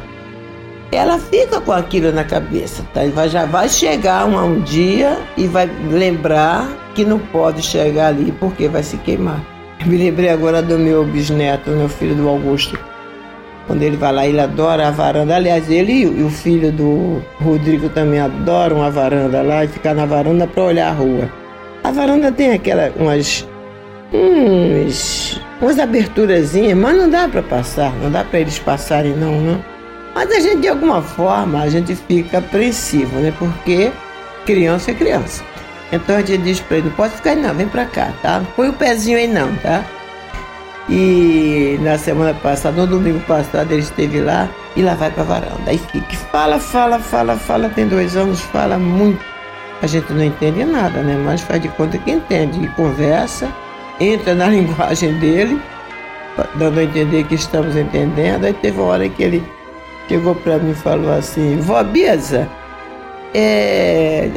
Ela 0.92 1.20
fica 1.20 1.60
com 1.60 1.74
aquilo 1.74 2.12
na 2.14 2.24
cabeça, 2.24 2.84
tá? 2.94 3.28
já 3.28 3.46
vai 3.46 3.68
chegar 3.68 4.26
um, 4.26 4.38
um 4.42 4.62
dia 4.62 5.18
e 5.36 5.46
vai 5.48 5.66
lembrar 5.66 6.70
que 6.96 7.04
não 7.04 7.20
pode 7.20 7.62
chegar 7.62 8.08
ali 8.08 8.32
porque 8.40 8.70
vai 8.70 8.82
se 8.82 8.96
queimar. 8.98 9.55
Me 9.86 9.98
lembrei 9.98 10.30
agora 10.30 10.62
do 10.62 10.78
meu 10.78 11.04
bisneto, 11.06 11.70
meu 11.70 11.90
filho 11.90 12.16
do 12.16 12.28
Augusto 12.28 12.78
quando 13.68 13.82
ele 13.82 13.98
vai 13.98 14.14
lá, 14.14 14.28
ele 14.28 14.40
adora 14.40 14.88
a 14.88 14.92
varanda. 14.92 15.36
Aliás, 15.36 15.70
ele 15.70 16.04
e 16.04 16.24
o 16.24 16.30
filho 16.30 16.72
do 16.72 17.22
Rodrigo 17.42 17.90
também 17.90 18.20
adoram 18.20 18.84
a 18.84 18.90
varanda 18.90 19.42
lá 19.42 19.64
e 19.64 19.68
ficar 19.68 19.94
na 19.94 20.06
varanda 20.06 20.46
para 20.46 20.64
olhar 20.64 20.90
a 20.90 20.94
rua. 20.94 21.30
A 21.84 21.92
varanda 21.92 22.32
tem 22.32 22.52
aquela 22.52 22.92
umas 22.96 23.48
uns, 24.14 25.42
umas 25.60 25.80
aberturazinhas, 25.80 26.78
mas 26.78 26.96
não 26.96 27.10
dá 27.10 27.28
para 27.28 27.42
passar, 27.42 27.92
não 28.02 28.12
dá 28.12 28.24
para 28.24 28.40
eles 28.40 28.60
passarem 28.60 29.14
não, 29.14 29.42
não. 29.42 29.66
Mas 30.14 30.32
a 30.32 30.40
gente 30.40 30.62
de 30.62 30.68
alguma 30.68 31.02
forma 31.02 31.62
a 31.62 31.70
gente 31.70 31.96
fica 31.96 32.38
apreensivo, 32.38 33.20
né? 33.20 33.34
Porque 33.38 33.92
criança 34.46 34.92
é 34.92 34.94
criança. 34.94 35.44
Então 35.92 36.18
gente 36.18 36.38
diz 36.40 36.60
para 36.60 36.78
ele, 36.78 36.88
não 36.90 36.96
pode 36.96 37.14
ficar 37.16 37.32
aí 37.32 37.36
não, 37.36 37.54
vem 37.54 37.68
para 37.68 37.86
cá, 37.86 38.12
tá? 38.22 38.42
Põe 38.56 38.70
o 38.70 38.74
pezinho 38.74 39.18
aí 39.18 39.28
não, 39.28 39.56
tá? 39.58 39.84
E 40.90 41.80
na 41.82 41.98
semana 41.98 42.34
passada, 42.34 42.82
no 42.82 42.88
domingo 42.88 43.20
passado, 43.22 43.72
ele 43.72 43.82
esteve 43.82 44.22
lá 44.22 44.48
e 44.76 44.84
lá 44.84 44.94
vai 44.94 45.10
para 45.10 45.24
a 45.24 45.26
varanda. 45.26 45.64
Aí 45.72 45.78
fica, 45.78 46.16
fala, 46.32 46.60
fala, 46.60 47.00
fala, 47.00 47.36
fala, 47.36 47.70
tem 47.70 47.88
dois 47.88 48.16
anos, 48.16 48.42
fala 48.42 48.78
muito. 48.78 49.24
A 49.82 49.88
gente 49.88 50.12
não 50.14 50.24
entende 50.24 50.64
nada, 50.64 51.02
né? 51.02 51.20
Mas 51.24 51.42
faz 51.42 51.62
de 51.62 51.70
conta 51.70 51.98
que 51.98 52.12
entende. 52.12 52.64
E 52.64 52.68
conversa, 52.70 53.50
entra 54.00 54.36
na 54.36 54.48
linguagem 54.50 55.14
dele, 55.20 55.60
dando 56.56 56.80
a 56.80 56.84
entender 56.84 57.24
que 57.24 57.36
estamos 57.36 57.76
entendendo. 57.76 58.46
Aí 58.46 58.54
teve 58.54 58.80
uma 58.80 58.92
hora 58.92 59.10
que 59.10 59.24
ele 59.24 59.44
chegou 60.08 60.36
para 60.36 60.60
mim 60.60 60.72
e 60.72 60.76
falou 60.76 61.12
assim, 61.12 61.58
vó 61.58 61.84
Biza, 61.84 62.48
é... 63.36 64.32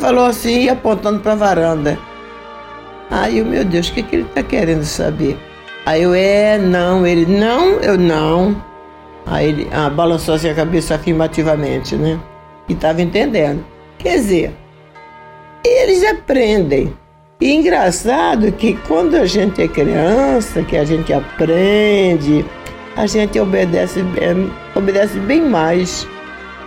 Falou 0.00 0.26
assim, 0.26 0.68
apontando 0.68 1.20
para 1.20 1.32
a 1.32 1.36
varanda. 1.36 1.98
Aí 3.10 3.38
eu, 3.38 3.44
meu 3.44 3.64
Deus, 3.64 3.88
o 3.88 3.92
que, 3.92 4.02
que 4.02 4.16
ele 4.16 4.22
está 4.22 4.42
querendo 4.42 4.84
saber? 4.84 5.38
Aí 5.84 6.02
eu, 6.02 6.14
é, 6.14 6.58
não, 6.58 7.06
ele, 7.06 7.26
não, 7.26 7.80
eu 7.80 7.98
não. 7.98 8.56
Aí 9.26 9.48
ele 9.48 9.68
ah, 9.72 9.90
balançou 9.90 10.34
assim 10.34 10.48
a 10.48 10.54
cabeça 10.54 10.94
afirmativamente, 10.94 11.96
né? 11.96 12.18
E 12.68 12.72
estava 12.72 13.02
entendendo. 13.02 13.64
Quer 13.98 14.14
dizer, 14.14 14.52
eles 15.64 16.04
aprendem. 16.04 16.92
E 17.40 17.52
engraçado 17.52 18.52
que 18.52 18.74
quando 18.86 19.16
a 19.16 19.26
gente 19.26 19.60
é 19.60 19.68
criança, 19.68 20.62
que 20.62 20.76
a 20.76 20.84
gente 20.84 21.12
aprende, 21.12 22.44
a 22.96 23.06
gente 23.06 23.38
obedece, 23.40 24.00
é, 24.00 24.78
obedece 24.78 25.18
bem 25.18 25.42
mais 25.42 26.06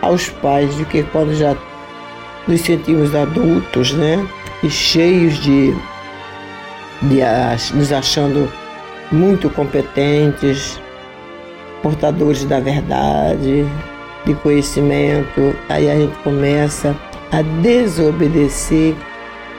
aos 0.02 0.30
pais 0.30 0.76
do 0.76 0.86
que 0.86 1.04
quando 1.04 1.36
já 1.36 1.56
nos 2.48 2.62
sentimos 2.62 3.14
adultos, 3.16 3.94
né? 3.94 4.26
E 4.64 4.70
cheios 4.70 5.36
de, 5.36 5.74
de 7.04 7.22
nos 7.74 7.92
achando 7.92 8.52
muito 9.12 9.50
competentes, 9.50 10.80
portadores 11.82 12.44
da 12.46 12.60
verdade, 12.60 13.66
de 14.26 14.34
conhecimento. 14.36 15.56
Aí 15.70 15.90
a 15.90 15.96
gente 15.96 16.16
começa 16.24 16.96
a 17.32 17.42
desobedecer 17.62 18.96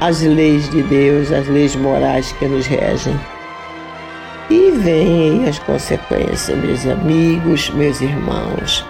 as 0.01 0.21
leis 0.23 0.69
de 0.71 0.83
Deus, 0.83 1.33
as 1.33 1.47
leis 1.49 1.75
morais 1.77 2.33
que 2.33 2.47
nos 2.47 2.67
regem. 2.67 3.19
E 4.49 4.71
vem 4.71 5.43
aí 5.43 5.49
as 5.49 5.59
consequências, 5.59 6.57
meus 6.59 6.87
amigos, 6.87 7.71
meus 7.71 8.01
irmãos. 8.01 8.85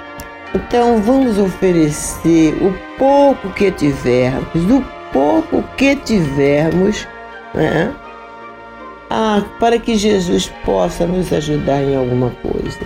Então 0.56 1.02
vamos 1.02 1.38
oferecer 1.38 2.54
o 2.62 2.72
pouco 2.96 3.50
que 3.50 3.70
tivermos, 3.70 4.46
o 4.54 4.82
pouco 5.12 5.62
que 5.76 5.94
tivermos, 5.96 7.06
né? 7.54 7.94
Ah, 9.10 9.42
para 9.60 9.78
que 9.78 9.96
Jesus 9.96 10.50
possa 10.64 11.06
nos 11.06 11.30
ajudar 11.30 11.82
em 11.82 11.94
alguma 11.94 12.30
coisa. 12.30 12.80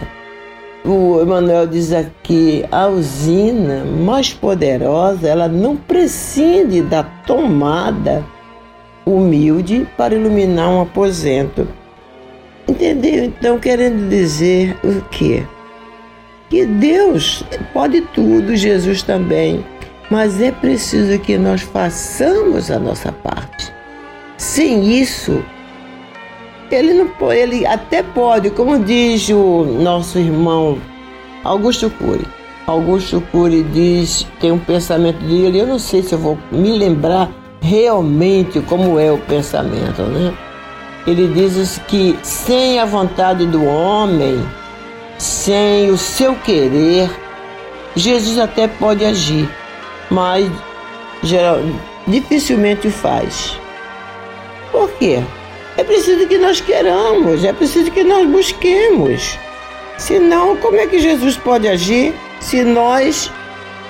O 0.84 1.22
Emmanuel 1.22 1.68
diz 1.68 1.92
aqui, 1.92 2.64
a 2.72 2.88
usina 2.88 3.84
mais 3.84 4.34
poderosa, 4.34 5.28
ela 5.28 5.46
não 5.46 5.76
prescinde 5.76 6.82
da 6.82 7.04
tomada 7.04 8.24
humilde 9.06 9.86
para 9.96 10.16
iluminar 10.16 10.70
um 10.70 10.82
aposento. 10.82 11.68
Entendeu? 12.66 13.26
Então, 13.26 13.60
querendo 13.60 14.08
dizer 14.08 14.76
o 14.82 15.00
quê? 15.02 15.44
Que 16.50 16.66
Deus 16.66 17.44
pode 17.72 18.00
tudo, 18.00 18.56
Jesus 18.56 19.02
também, 19.02 19.64
mas 20.10 20.42
é 20.42 20.50
preciso 20.50 21.16
que 21.20 21.38
nós 21.38 21.62
façamos 21.62 22.72
a 22.72 22.78
nossa 22.80 23.12
parte. 23.12 23.72
Sem 24.36 25.00
isso, 25.00 25.44
ele 26.68 26.92
não 26.92 27.32
ele 27.32 27.64
até 27.64 28.02
pode, 28.02 28.50
como 28.50 28.80
diz 28.80 29.28
o 29.28 29.62
nosso 29.64 30.18
irmão 30.18 30.78
Augusto 31.44 31.88
Cury. 31.88 32.26
Augusto 32.66 33.22
Cury 33.30 33.62
diz, 33.62 34.26
tem 34.40 34.50
um 34.50 34.58
pensamento 34.58 35.18
dele, 35.24 35.60
eu 35.60 35.66
não 35.68 35.78
sei 35.78 36.02
se 36.02 36.14
eu 36.14 36.18
vou 36.18 36.36
me 36.50 36.72
lembrar 36.76 37.30
realmente 37.60 38.60
como 38.62 38.98
é 38.98 39.12
o 39.12 39.18
pensamento, 39.18 40.02
né? 40.02 40.34
Ele 41.06 41.28
diz 41.28 41.80
que 41.86 42.18
sem 42.22 42.80
a 42.80 42.84
vontade 42.84 43.46
do 43.46 43.64
homem, 43.64 44.44
sem 45.20 45.90
o 45.90 45.98
seu 45.98 46.34
querer, 46.34 47.10
Jesus 47.94 48.38
até 48.38 48.66
pode 48.66 49.04
agir, 49.04 49.48
mas 50.10 50.50
geral, 51.22 51.58
dificilmente 52.06 52.88
o 52.88 52.90
faz. 52.90 53.58
Por 54.72 54.90
quê? 54.92 55.22
É 55.76 55.84
preciso 55.84 56.26
que 56.26 56.38
nós 56.38 56.62
queiramos, 56.62 57.44
é 57.44 57.52
preciso 57.52 57.90
que 57.90 58.02
nós 58.02 58.26
busquemos. 58.28 59.38
Senão, 59.98 60.56
como 60.56 60.78
é 60.78 60.86
que 60.86 60.98
Jesus 60.98 61.36
pode 61.36 61.68
agir 61.68 62.14
se 62.40 62.64
nós 62.64 63.30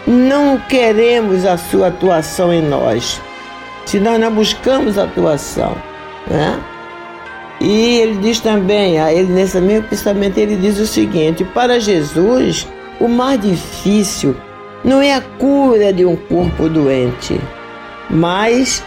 não 0.07 0.59
queremos 0.59 1.47
a 1.47 1.57
sua 1.57 1.89
atuação 1.89 2.53
em 2.53 2.61
nós? 2.61 3.21
Se 3.87 4.01
nós 4.01 4.19
não 4.19 4.33
buscamos 4.33 4.99
a 4.99 5.05
atuação, 5.05 5.77
né? 6.27 6.59
E 7.61 7.99
ele 7.99 8.21
diz 8.21 8.41
também, 8.41 8.97
ele 8.97 9.33
nesse 9.33 9.61
mesmo 9.61 9.87
pensamento, 9.89 10.39
ele 10.39 10.57
diz 10.57 10.79
o 10.79 10.87
seguinte: 10.87 11.45
para 11.45 11.79
Jesus, 11.79 12.67
o 12.99 13.07
mais 13.07 13.41
difícil 13.41 14.35
não 14.83 15.03
é 15.03 15.15
a 15.15 15.21
cura 15.21 15.93
de 15.93 16.07
um 16.07 16.17
corpo 16.17 16.69
doente, 16.69 17.39
mas 18.09 18.83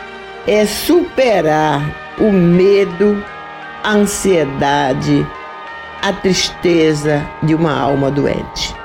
é 0.47 0.65
superar 0.65 2.15
o 2.19 2.31
medo, 2.31 3.23
a 3.83 3.93
ansiedade, 3.93 5.25
a 6.01 6.12
tristeza 6.12 7.23
de 7.43 7.53
uma 7.53 7.79
alma 7.79 8.09
doente. 8.09 8.75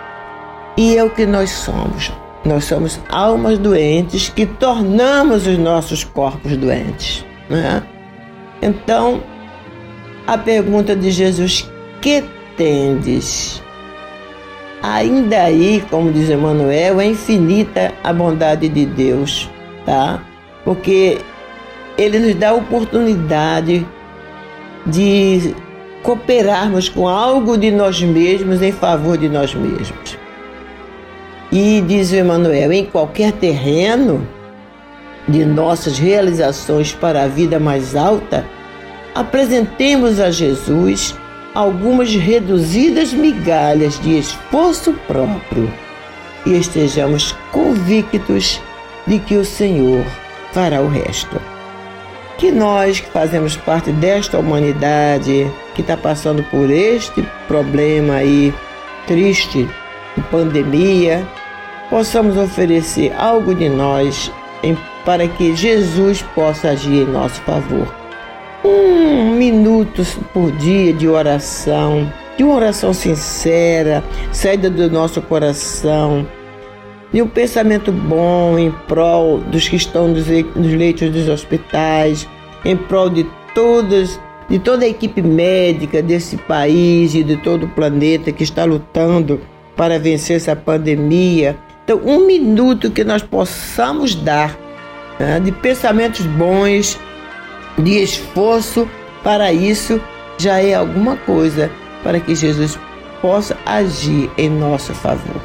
E 0.76 0.96
é 0.96 1.02
o 1.02 1.10
que 1.10 1.26
nós 1.26 1.50
somos. 1.50 2.12
Nós 2.44 2.64
somos 2.64 3.00
almas 3.08 3.58
doentes 3.58 4.28
que 4.28 4.46
tornamos 4.46 5.46
os 5.46 5.58
nossos 5.58 6.04
corpos 6.04 6.56
doentes. 6.56 7.24
Né? 7.50 7.82
Então, 8.62 9.20
a 10.28 10.36
pergunta 10.36 10.94
de 10.94 11.10
Jesus: 11.10 11.68
que 12.02 12.22
tendes? 12.56 13.62
Ainda 14.82 15.42
aí, 15.42 15.82
como 15.90 16.12
diz 16.12 16.28
Emmanuel, 16.28 17.00
é 17.00 17.06
infinita 17.06 17.92
a 18.04 18.12
bondade 18.12 18.68
de 18.68 18.86
Deus, 18.86 19.50
tá? 19.84 20.22
Porque 20.64 21.18
ele 21.96 22.20
nos 22.20 22.34
dá 22.34 22.50
a 22.50 22.54
oportunidade 22.54 23.84
de 24.86 25.54
cooperarmos 26.02 26.88
com 26.88 27.08
algo 27.08 27.58
de 27.58 27.72
nós 27.72 28.00
mesmos 28.00 28.62
em 28.62 28.70
favor 28.70 29.18
de 29.18 29.28
nós 29.28 29.52
mesmos. 29.54 30.16
E 31.50 31.82
diz 31.88 32.12
Emmanuel, 32.12 32.70
em 32.70 32.84
qualquer 32.84 33.32
terreno 33.32 34.28
de 35.26 35.44
nossas 35.44 35.98
realizações 35.98 36.92
para 36.92 37.24
a 37.24 37.26
vida 37.26 37.58
mais 37.58 37.96
alta, 37.96 38.46
apresentemos 39.18 40.20
a 40.20 40.30
Jesus 40.30 41.12
algumas 41.52 42.14
reduzidas 42.14 43.12
migalhas 43.12 43.98
de 43.98 44.16
esforço 44.16 44.92
próprio 45.08 45.68
e 46.46 46.52
estejamos 46.52 47.32
convictos 47.50 48.62
de 49.08 49.18
que 49.18 49.34
o 49.34 49.44
Senhor 49.44 50.04
fará 50.52 50.80
o 50.80 50.88
resto 50.88 51.40
que 52.36 52.52
nós 52.52 53.00
que 53.00 53.10
fazemos 53.10 53.56
parte 53.56 53.90
desta 53.90 54.38
humanidade 54.38 55.50
que 55.74 55.80
está 55.80 55.96
passando 55.96 56.44
por 56.44 56.70
este 56.70 57.26
problema 57.48 58.14
aí 58.14 58.54
triste, 59.08 59.68
de 60.16 60.22
pandemia, 60.30 61.26
possamos 61.90 62.36
oferecer 62.36 63.12
algo 63.18 63.52
de 63.52 63.68
nós 63.68 64.30
em, 64.62 64.78
para 65.04 65.26
que 65.26 65.56
Jesus 65.56 66.22
possa 66.36 66.68
agir 66.70 67.02
em 67.02 67.10
nosso 67.10 67.40
favor. 67.42 68.07
Um 68.64 69.36
minuto 69.36 70.02
por 70.32 70.50
dia 70.52 70.92
de 70.92 71.08
oração, 71.08 72.12
de 72.36 72.42
uma 72.42 72.56
oração 72.56 72.92
sincera, 72.92 74.02
saída 74.32 74.68
do 74.68 74.90
nosso 74.90 75.22
coração, 75.22 76.26
de 77.12 77.22
um 77.22 77.28
pensamento 77.28 77.92
bom 77.92 78.58
em 78.58 78.70
prol 78.88 79.38
dos 79.38 79.68
que 79.68 79.76
estão 79.76 80.08
nos 80.08 80.26
leitos 80.26 81.10
dos 81.10 81.28
hospitais, 81.28 82.28
em 82.64 82.76
prol 82.76 83.08
de 83.08 83.24
todas 83.54 84.18
de 84.48 84.58
toda 84.58 84.84
a 84.84 84.88
equipe 84.88 85.20
médica 85.20 86.02
desse 86.02 86.36
país 86.36 87.14
e 87.14 87.22
de 87.22 87.36
todo 87.36 87.66
o 87.66 87.68
planeta 87.68 88.32
que 88.32 88.42
está 88.42 88.64
lutando 88.64 89.40
para 89.76 89.98
vencer 89.98 90.36
essa 90.36 90.56
pandemia. 90.56 91.54
Então, 91.84 92.00
um 92.04 92.26
minuto 92.26 92.90
que 92.90 93.04
nós 93.04 93.22
possamos 93.22 94.14
dar 94.14 94.58
né, 95.18 95.38
de 95.38 95.52
pensamentos 95.52 96.24
bons, 96.24 96.98
de 97.78 98.02
esforço 98.02 98.88
para 99.22 99.52
isso, 99.52 100.00
já 100.38 100.60
é 100.60 100.74
alguma 100.74 101.16
coisa 101.16 101.70
para 102.02 102.20
que 102.20 102.34
Jesus 102.34 102.78
possa 103.20 103.56
agir 103.66 104.30
em 104.38 104.48
nosso 104.48 104.94
favor. 104.94 105.40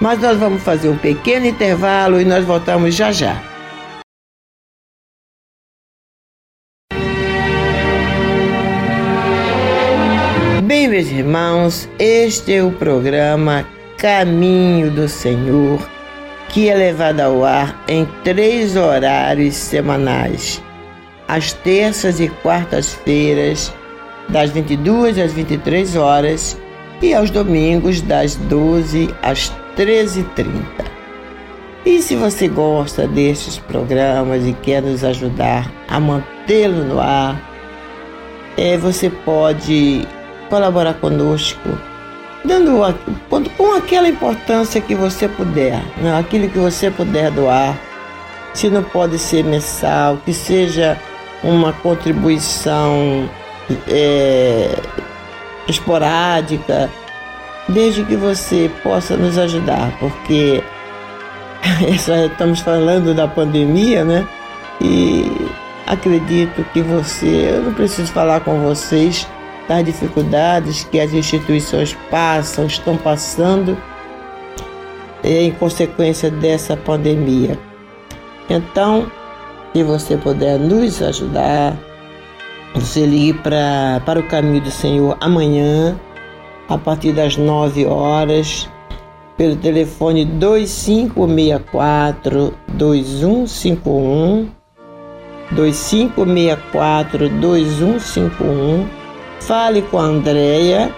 Mas 0.00 0.18
nós 0.20 0.38
vamos 0.38 0.62
fazer 0.62 0.88
um 0.88 0.96
pequeno 0.96 1.46
intervalo 1.46 2.20
e 2.20 2.24
nós 2.24 2.44
voltamos 2.44 2.94
já 2.94 3.12
já. 3.12 3.42
Bem, 10.64 10.88
meus 10.88 11.10
irmãos, 11.10 11.88
este 11.98 12.54
é 12.54 12.62
o 12.62 12.72
programa 12.72 13.66
Caminho 13.98 14.90
do 14.90 15.08
Senhor, 15.08 15.78
que 16.48 16.68
é 16.68 16.74
levado 16.74 17.20
ao 17.20 17.44
ar 17.44 17.84
em 17.86 18.06
três 18.22 18.76
horários 18.76 19.54
semanais, 19.54 20.62
às 21.34 21.52
terças 21.52 22.20
e 22.20 22.28
quartas-feiras, 22.28 23.74
das 24.28 24.50
22 24.50 25.18
às 25.18 25.32
23 25.32 25.96
horas, 25.96 26.56
e 27.02 27.12
aos 27.12 27.28
domingos, 27.28 28.00
das 28.00 28.36
12 28.36 29.12
às 29.20 29.52
13h30. 29.76 30.64
E 31.84 32.00
se 32.00 32.14
você 32.14 32.46
gosta 32.46 33.08
destes 33.08 33.58
programas 33.58 34.46
e 34.46 34.52
quer 34.52 34.80
nos 34.80 35.02
ajudar 35.02 35.70
a 35.88 35.98
mantê-lo 35.98 36.84
no 36.84 37.00
ar, 37.00 37.36
é, 38.56 38.78
você 38.78 39.10
pode 39.10 40.06
colaborar 40.48 40.94
conosco, 40.94 41.68
dando 42.44 42.78
com 43.56 43.74
aquela 43.74 44.08
importância 44.08 44.80
que 44.80 44.94
você 44.94 45.26
puder, 45.26 45.82
né? 46.00 46.16
aquilo 46.16 46.48
que 46.48 46.58
você 46.58 46.92
puder 46.92 47.32
doar. 47.32 47.76
Se 48.54 48.70
não 48.70 48.84
pode 48.84 49.18
ser 49.18 49.42
mensal, 49.42 50.16
que 50.24 50.32
seja 50.32 50.96
uma 51.44 51.72
contribuição 51.72 53.28
é, 53.86 54.76
esporádica, 55.68 56.90
desde 57.68 58.04
que 58.04 58.16
você 58.16 58.70
possa 58.82 59.16
nos 59.16 59.38
ajudar, 59.38 59.96
porque 59.98 60.62
estamos 61.88 62.60
falando 62.60 63.14
da 63.14 63.28
pandemia, 63.28 64.04
né? 64.04 64.26
E 64.80 65.30
acredito 65.86 66.64
que 66.72 66.82
você, 66.82 67.50
eu 67.52 67.62
não 67.62 67.74
preciso 67.74 68.10
falar 68.12 68.40
com 68.40 68.60
vocês 68.60 69.28
das 69.68 69.84
dificuldades 69.84 70.84
que 70.84 71.00
as 71.00 71.12
instituições 71.12 71.96
passam, 72.10 72.66
estão 72.66 72.96
passando 72.96 73.76
em 75.22 75.50
consequência 75.52 76.30
dessa 76.30 76.76
pandemia. 76.76 77.58
Então, 78.48 79.10
se 79.74 79.82
você 79.82 80.16
puder 80.16 80.58
nos 80.58 81.02
ajudar, 81.02 81.76
você 82.74 83.04
ligue 83.04 83.34
pra, 83.34 84.00
para 84.06 84.20
o 84.20 84.28
caminho 84.28 84.60
do 84.60 84.70
Senhor 84.70 85.18
amanhã, 85.20 85.98
a 86.68 86.78
partir 86.78 87.12
das 87.12 87.36
9 87.36 87.84
horas, 87.84 88.70
pelo 89.36 89.56
telefone 89.56 90.24
2564 90.24 92.54
2151 92.68 94.48
2564 95.50 97.28
2151. 97.28 98.86
Fale 99.40 99.82
com 99.82 99.98
a 99.98 100.04
Andrea 100.04 100.88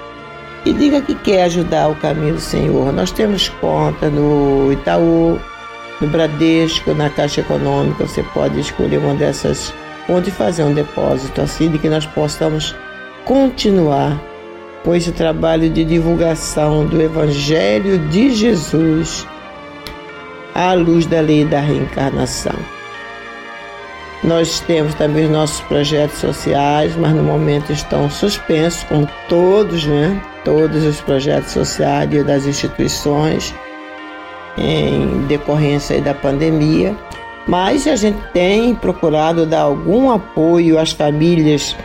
e 0.67 0.75
diga 0.75 1.01
que 1.01 1.15
quer 1.15 1.45
ajudar 1.45 1.89
o 1.89 1.97
caminho 1.97 2.35
do 2.35 2.41
Senhor. 2.41 2.93
Nós 2.93 3.11
temos 3.11 3.49
conta 3.49 4.11
no 4.11 4.71
Itaú, 4.71 5.41
no 6.01 6.09
Bradesco, 6.09 6.95
na 6.95 7.11
Caixa 7.11 7.41
Econômica. 7.41 8.07
Você 8.07 8.23
pode 8.23 8.61
escolher 8.61 8.99
uma 8.99 9.15
dessas 9.15 9.73
contas 10.07 10.29
e 10.29 10.31
fazer 10.31 10.63
um 10.63 10.73
depósito 10.73 11.41
assim 11.41 11.71
de 11.71 11.79
que 11.79 11.89
nós 11.89 12.07
possamos 12.07 12.75
continuar 13.25 14.21
com 14.85 14.95
esse 14.95 15.11
trabalho 15.11 15.69
de 15.69 15.85
divulgação 15.85 16.87
do 16.87 17.01
Evangelho 17.03 17.99
de 18.09 18.35
Jesus 18.35 19.27
à 20.55 20.73
luz 20.75 21.07
da 21.07 21.21
lei 21.21 21.45
da 21.45 21.61
reencarnação. 21.61 22.55
Nós 24.23 24.61
temos 24.61 24.95
também 24.95 25.27
os 25.27 25.31
nossos 25.31 25.61
projetos 25.63 26.19
sociais, 26.19 26.97
mas 26.97 27.15
no 27.15 27.23
momento 27.23 27.73
estão 27.73 28.09
suspensos, 28.09 28.83
como 28.85 29.09
todos, 29.29 29.85
né? 29.85 30.21
Todos 30.45 30.85
os 30.85 31.01
projetos 31.01 31.53
sociais 31.53 32.13
e 32.13 32.23
das 32.23 32.47
instituições 32.47 33.55
em 34.57 35.27
decorrência 35.27 36.01
da 36.01 36.15
pandemia. 36.15 36.97
Mas 37.47 37.87
a 37.87 37.95
gente 37.95 38.19
tem 38.33 38.75
procurado 38.75 39.47
dar 39.47 39.63
algum 39.63 40.11
apoio 40.11 40.79
às 40.79 40.93
famílias 40.93 41.77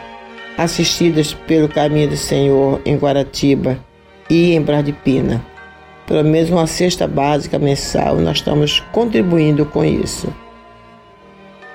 assistidas 0.57 1.34
pelo 1.34 1.69
Caminho 1.69 2.10
do 2.10 2.17
Senhor 2.17 2.81
em 2.86 2.95
Guaratiba 2.95 3.77
e 4.29 4.53
em 4.53 4.62
Bradipina. 4.62 5.41
Pelo 6.07 6.23
menos 6.23 6.49
uma 6.49 6.67
cesta 6.67 7.07
básica 7.07 7.60
mensal, 7.60 8.15
nós 8.15 8.38
estamos 8.38 8.79
contribuindo 8.91 9.65
com 9.65 9.84
isso. 9.86 10.34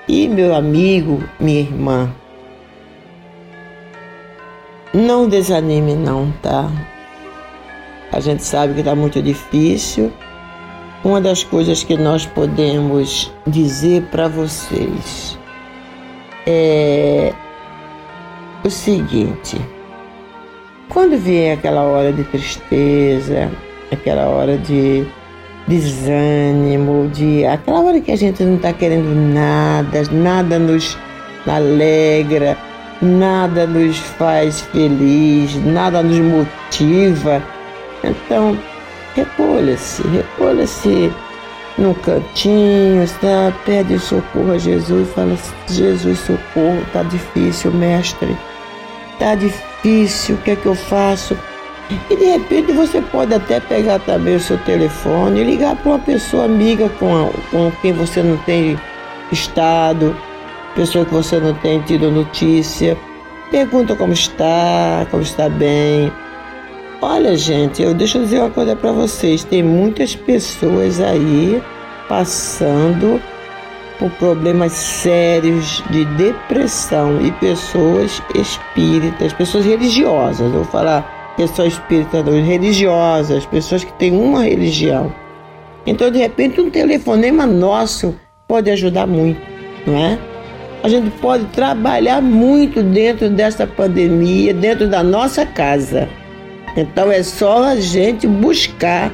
E 0.07 0.27
meu 0.27 0.55
amigo, 0.55 1.23
minha 1.39 1.61
irmã, 1.61 2.13
não 4.93 5.27
desanime 5.27 5.95
não, 5.95 6.31
tá? 6.41 6.71
A 8.11 8.19
gente 8.19 8.43
sabe 8.43 8.73
que 8.73 8.79
está 8.79 8.95
muito 8.95 9.21
difícil. 9.21 10.11
Uma 11.03 11.21
das 11.21 11.43
coisas 11.43 11.83
que 11.83 11.95
nós 11.95 12.25
podemos 12.25 13.31
dizer 13.45 14.03
para 14.11 14.27
vocês 14.27 15.37
é 16.45 17.33
o 18.63 18.69
seguinte: 18.69 19.57
quando 20.89 21.17
vier 21.17 21.57
aquela 21.57 21.83
hora 21.83 22.11
de 22.11 22.23
tristeza, 22.23 23.51
aquela 23.91 24.27
hora 24.27 24.57
de 24.57 25.05
desânimo, 25.67 27.09
de 27.09 27.45
aquela 27.45 27.81
hora 27.81 28.01
que 28.01 28.11
a 28.11 28.15
gente 28.15 28.43
não 28.43 28.55
está 28.55 28.73
querendo 28.73 29.13
nada, 29.13 30.03
nada 30.11 30.57
nos 30.57 30.97
alegra, 31.45 32.57
nada 33.01 33.67
nos 33.67 33.97
faz 33.97 34.61
feliz, 34.61 35.55
nada 35.63 36.01
nos 36.01 36.19
motiva. 36.19 37.43
Então, 38.03 38.57
recolha-se, 39.17 40.03
recolha-se 40.07 41.11
num 41.77 41.93
cantinho, 41.93 43.03
está, 43.03 43.51
pede 43.65 43.99
socorro 43.99 44.51
a 44.51 44.57
Jesus, 44.57 45.09
fala, 45.09 45.37
Jesus, 45.67 46.19
socorro, 46.19 46.85
tá 46.93 47.03
difícil, 47.03 47.71
mestre, 47.71 48.35
tá 49.19 49.35
difícil, 49.35 50.35
o 50.35 50.37
que 50.39 50.51
é 50.51 50.55
que 50.55 50.65
eu 50.65 50.75
faço? 50.75 51.37
E 51.89 52.15
de 52.15 52.25
repente 52.25 52.71
você 52.73 53.01
pode 53.01 53.33
até 53.33 53.59
pegar 53.59 53.99
também 53.99 54.35
o 54.35 54.39
seu 54.39 54.57
telefone 54.59 55.39
e 55.39 55.43
ligar 55.43 55.75
para 55.77 55.91
uma 55.91 55.99
pessoa 55.99 56.45
amiga 56.45 56.89
com, 56.99 57.15
a, 57.15 57.29
com 57.49 57.71
quem 57.81 57.93
você 57.93 58.21
não 58.21 58.37
tem 58.37 58.77
estado, 59.31 60.15
pessoa 60.75 61.05
que 61.05 61.13
você 61.13 61.39
não 61.39 61.53
tem 61.53 61.81
tido 61.81 62.11
notícia. 62.11 62.97
Pergunta 63.49 63.95
como 63.95 64.11
está, 64.11 65.07
como 65.09 65.23
está 65.23 65.47
bem. 65.47 66.11
Olha, 66.99 67.37
gente, 67.37 67.79
eu 67.79 67.93
deixa 67.93 68.17
eu 68.17 68.23
dizer 68.23 68.39
uma 68.39 68.49
coisa 68.49 68.75
para 68.75 68.91
vocês. 68.91 69.43
Tem 69.43 69.61
muitas 69.61 70.15
pessoas 70.15 70.99
aí 70.99 71.61
passando 72.09 73.21
por 73.99 74.09
problemas 74.11 74.71
sérios 74.71 75.83
de 75.91 76.05
depressão 76.05 77.21
e 77.21 77.31
pessoas 77.33 78.21
espíritas, 78.33 79.31
pessoas 79.31 79.65
religiosas. 79.65 80.51
Vou 80.51 80.63
falar 80.63 81.35
pessoas 81.37 81.73
espíritas, 81.73 82.25
religiosas, 82.25 83.45
pessoas 83.45 83.83
que 83.83 83.93
têm 83.93 84.11
uma 84.13 84.43
religião. 84.43 85.13
Então, 85.85 86.09
de 86.09 86.17
repente, 86.17 86.59
um 86.59 86.71
telefonema 86.71 87.45
nosso 87.45 88.15
pode 88.47 88.71
ajudar 88.71 89.05
muito, 89.05 89.39
não 89.85 89.95
é? 89.95 90.17
A 90.81 90.89
gente 90.89 91.11
pode 91.19 91.45
trabalhar 91.45 92.21
muito 92.21 92.81
dentro 92.81 93.29
dessa 93.29 93.67
pandemia, 93.67 94.51
dentro 94.51 94.87
da 94.87 95.03
nossa 95.03 95.45
casa. 95.45 96.09
Então 96.77 97.11
é 97.11 97.23
só 97.23 97.63
a 97.63 97.75
gente 97.75 98.27
buscar 98.27 99.11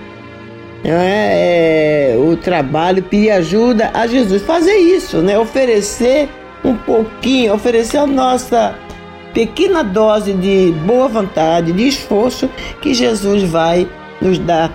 é, 0.84 2.12
é, 2.12 2.18
o 2.18 2.36
trabalho, 2.36 3.02
pedir 3.02 3.32
ajuda 3.32 3.90
a 3.94 4.06
Jesus. 4.06 4.42
Fazer 4.42 4.76
isso, 4.76 5.20
né? 5.20 5.40
Oferecer 5.40 6.28
um 6.64 6.76
pouquinho, 6.76 7.54
oferecer 7.54 7.98
a 7.98 8.06
nossa 8.06 8.76
pequena 9.34 9.82
dose 9.82 10.34
de 10.34 10.74
boa 10.86 11.08
vontade, 11.08 11.72
de 11.72 11.88
esforço 11.88 12.50
que 12.82 12.94
Jesus 12.94 13.44
vai 13.44 13.88
nos 14.22 14.38
dar, 14.38 14.72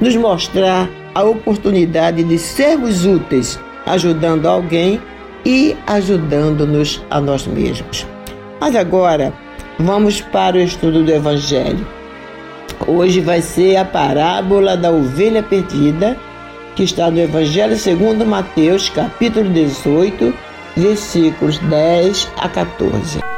nos 0.00 0.14
mostrar 0.14 0.88
a 1.14 1.24
oportunidade 1.24 2.22
de 2.22 2.38
sermos 2.38 3.04
úteis, 3.04 3.58
ajudando 3.84 4.46
alguém 4.46 5.00
e 5.44 5.76
ajudando-nos 5.88 7.04
a 7.10 7.20
nós 7.20 7.48
mesmos. 7.48 8.06
Mas 8.60 8.76
agora, 8.76 9.32
vamos 9.78 10.20
para 10.20 10.56
o 10.56 10.60
estudo 10.60 11.02
do 11.02 11.12
Evangelho. 11.12 11.97
Hoje 12.86 13.20
vai 13.20 13.42
ser 13.42 13.76
a 13.76 13.84
parábola 13.84 14.76
da 14.76 14.90
ovelha 14.90 15.42
perdida, 15.42 16.16
que 16.74 16.84
está 16.84 17.10
no 17.10 17.18
Evangelho 17.18 17.76
segundo 17.76 18.24
Mateus, 18.24 18.88
capítulo 18.88 19.50
18, 19.50 20.32
versículos 20.76 21.58
10 21.58 22.30
a 22.36 22.48
14. 22.48 23.37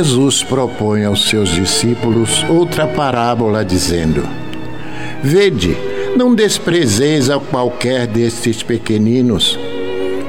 Jesus 0.00 0.42
propõe 0.42 1.04
aos 1.04 1.28
seus 1.28 1.50
discípulos 1.50 2.42
outra 2.48 2.86
parábola, 2.86 3.62
dizendo: 3.62 4.26
Vede, 5.22 5.76
não 6.16 6.34
desprezeis 6.34 7.28
a 7.28 7.38
qualquer 7.38 8.06
destes 8.06 8.62
pequeninos, 8.62 9.58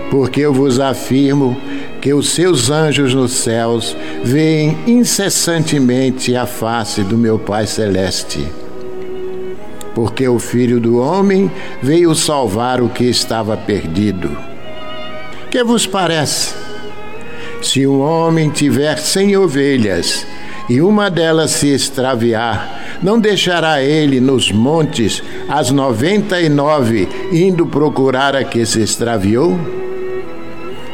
porque 0.10 0.42
eu 0.42 0.54
vos 0.54 0.78
afirmo 0.78 1.56
que 2.02 2.14
os 2.14 2.32
seus 2.32 2.70
anjos 2.70 3.14
nos 3.14 3.32
céus 3.32 3.96
veem 4.26 4.78
incessantemente 4.86 6.36
a 6.36 6.46
face 6.46 7.02
do 7.02 7.18
meu 7.18 7.40
Pai 7.40 7.66
Celeste. 7.66 8.46
porque 9.96 10.28
o 10.28 10.38
Filho 10.38 10.82
do 10.82 10.98
Homem 11.00 11.50
veio 11.82 12.14
salvar 12.14 12.82
o 12.82 12.90
que 12.90 13.06
estava 13.06 13.56
perdido. 13.56 14.38
Que 15.50 15.64
vos 15.64 15.86
parece? 15.86 16.41
Se 17.72 17.88
um 17.88 18.02
homem 18.02 18.50
tiver 18.50 18.98
cem 18.98 19.38
ovelhas 19.38 20.28
e 20.68 20.82
uma 20.82 21.10
delas 21.10 21.52
se 21.52 21.70
extraviar, 21.70 22.98
não 23.02 23.18
deixará 23.18 23.82
ele 23.82 24.20
nos 24.20 24.52
montes 24.52 25.24
as 25.48 25.72
noventa 25.72 26.42
e 26.42 26.50
nove 26.50 27.08
indo 27.32 27.66
procurar 27.66 28.36
a 28.36 28.44
que 28.44 28.66
se 28.66 28.82
extraviou? 28.82 29.58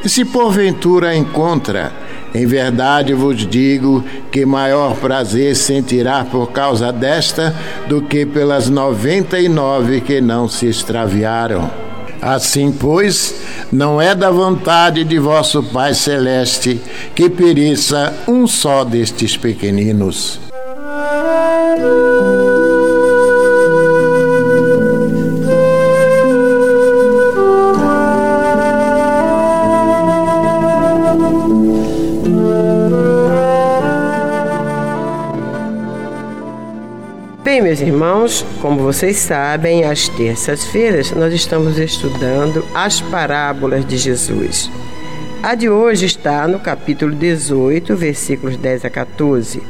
E 0.05 0.07
se 0.07 0.23
porventura 0.23 1.15
encontra, 1.15 1.91
em 2.31 2.45
verdade 2.45 3.11
vos 3.11 3.37
digo 3.47 4.03
que 4.31 4.45
maior 4.45 4.95
prazer 4.97 5.55
sentirá 5.55 6.25
por 6.25 6.51
causa 6.51 6.93
desta 6.93 7.55
do 7.87 8.03
que 8.03 8.23
pelas 8.23 8.69
noventa 8.69 9.39
e 9.39 9.49
nove 9.49 9.99
que 9.99 10.21
não 10.21 10.47
se 10.47 10.67
extraviaram. 10.67 11.86
Assim, 12.21 12.71
pois, 12.71 13.35
não 13.71 14.01
é 14.01 14.15
da 14.15 14.31
vontade 14.31 15.03
de 15.03 15.19
vosso 15.19 15.61
Pai 15.63 15.93
Celeste 15.93 16.81
que 17.15 17.29
pereça 17.29 18.13
um 18.27 18.47
só 18.47 18.83
destes 18.83 19.37
pequeninos. 19.37 20.39
Bem, 37.47 37.61
meus 37.61 37.79
irmãos, 37.79 38.45
como 38.61 38.81
vocês 38.81 39.15
sabem, 39.15 39.85
às 39.85 40.09
terças-feiras 40.09 41.11
nós 41.11 41.33
estamos 41.33 41.79
estudando 41.79 42.61
as 42.75 42.99
parábolas 42.99 43.85
de 43.85 43.95
Jesus. 43.95 44.69
A 45.41 45.55
de 45.55 45.69
hoje 45.69 46.07
está 46.07 46.45
no 46.45 46.59
capítulo 46.59 47.15
18, 47.15 47.95
versículos 47.95 48.57
10 48.57 48.83
a 48.83 48.89
14. 48.89 49.63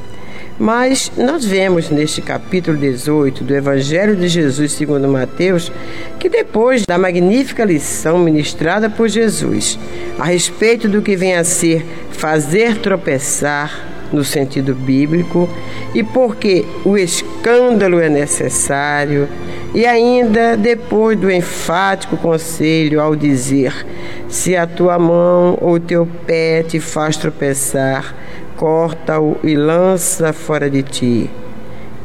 Mas 0.57 1.11
nós 1.15 1.45
vemos 1.45 1.91
neste 1.91 2.19
capítulo 2.19 2.75
18 2.75 3.43
do 3.43 3.55
Evangelho 3.55 4.15
de 4.15 4.27
Jesus 4.27 4.71
segundo 4.71 5.07
Mateus 5.07 5.71
que 6.19 6.29
depois 6.29 6.83
da 6.83 6.97
magnífica 6.97 7.63
lição 7.63 8.17
ministrada 8.17 8.89
por 8.89 9.07
Jesus 9.07 9.77
a 10.17 10.25
respeito 10.25 10.89
do 10.89 11.03
que 11.03 11.15
vem 11.15 11.35
a 11.35 11.43
ser 11.43 11.85
fazer 12.09 12.79
tropeçar 12.79 13.96
no 14.11 14.23
sentido 14.23 14.73
bíblico 14.73 15.49
e 15.93 16.03
porque 16.03 16.65
o 16.85 16.97
escândalo 16.97 17.99
é 17.99 18.09
necessário, 18.09 19.27
e 19.73 19.85
ainda 19.85 20.55
depois 20.55 21.17
do 21.17 21.29
enfático 21.31 22.17
conselho 22.17 23.01
ao 23.01 23.15
dizer: 23.15 23.85
se 24.27 24.55
a 24.55 24.65
tua 24.65 24.97
mão 24.97 25.57
ou 25.61 25.79
teu 25.79 26.07
pé 26.25 26.63
te 26.63 26.79
faz 26.79 27.17
tropeçar, 27.17 28.15
corta-o 28.55 29.37
e 29.43 29.55
lança 29.55 30.33
fora 30.33 30.69
de 30.69 30.83
ti. 30.83 31.29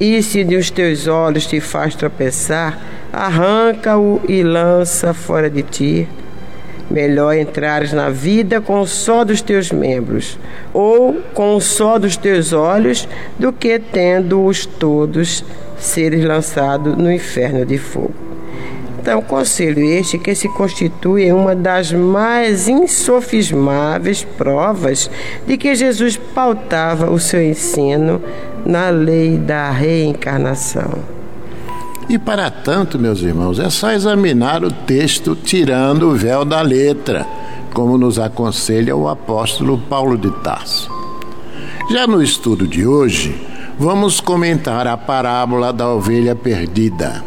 E 0.01 0.23
se 0.23 0.43
de 0.43 0.57
os 0.57 0.71
teus 0.71 1.07
olhos 1.07 1.47
te 1.47 1.61
faz 1.61 1.95
tropeçar, 1.95 2.79
arranca-o 3.13 4.21
e 4.29 4.43
lança 4.43 5.15
fora 5.15 5.49
de 5.49 5.63
ti. 5.63 6.09
Melhor 6.91 7.35
entrares 7.35 7.93
na 7.93 8.11
vida 8.11 8.61
com 8.61 8.81
o 8.81 8.87
só 8.87 9.25
dos 9.25 9.41
teus 9.41 9.71
membros, 9.71 10.39
ou 10.73 11.15
com 11.33 11.57
o 11.57 11.61
só 11.61 11.99
dos 11.99 12.17
teus 12.17 12.53
olhos, 12.53 13.09
do 13.39 13.53
que 13.53 13.79
tendo-os 13.79 14.67
todos 14.67 15.45
seres 15.79 16.25
lançado 16.25 16.97
no 16.97 17.11
inferno 17.11 17.65
de 17.65 17.79
fogo. 17.79 18.15
Então, 19.03 19.21
conselho 19.21 19.83
este 19.85 20.17
que 20.17 20.33
se 20.33 20.49
constitui 20.49 21.33
uma 21.33 21.57
das 21.57 21.91
mais 21.91 22.69
insofismáveis 22.69 24.23
provas 24.23 25.11
de 25.45 25.57
que 25.57 25.75
Jesus 25.75 26.17
pautava 26.17 27.11
o 27.11 27.19
seu 27.19 27.43
ensino 27.43 28.23
na 28.65 28.91
lei 28.91 29.37
da 29.37 29.73
reencarnação. 29.73 31.22
E 32.13 32.19
para 32.19 32.51
tanto, 32.51 32.99
meus 32.99 33.23
irmãos, 33.23 33.59
é 33.59 33.71
só 33.71 33.91
examinar 33.91 34.63
o 34.63 34.71
texto 34.71 35.35
tirando 35.35 36.11
o 36.11 36.15
véu 36.15 36.45
da 36.45 36.61
letra, 36.61 37.27
como 37.73 37.97
nos 37.97 38.19
aconselha 38.19 38.95
o 38.95 39.09
apóstolo 39.09 39.79
Paulo 39.79 40.19
de 40.19 40.31
Tarso. 40.43 40.91
Já 41.91 42.07
no 42.07 42.23
estudo 42.23 42.69
de 42.69 42.87
hoje, 42.87 43.35
vamos 43.79 44.21
comentar 44.21 44.87
a 44.87 44.95
parábola 44.95 45.73
da 45.73 45.89
ovelha 45.89 46.37
perdida. 46.37 47.25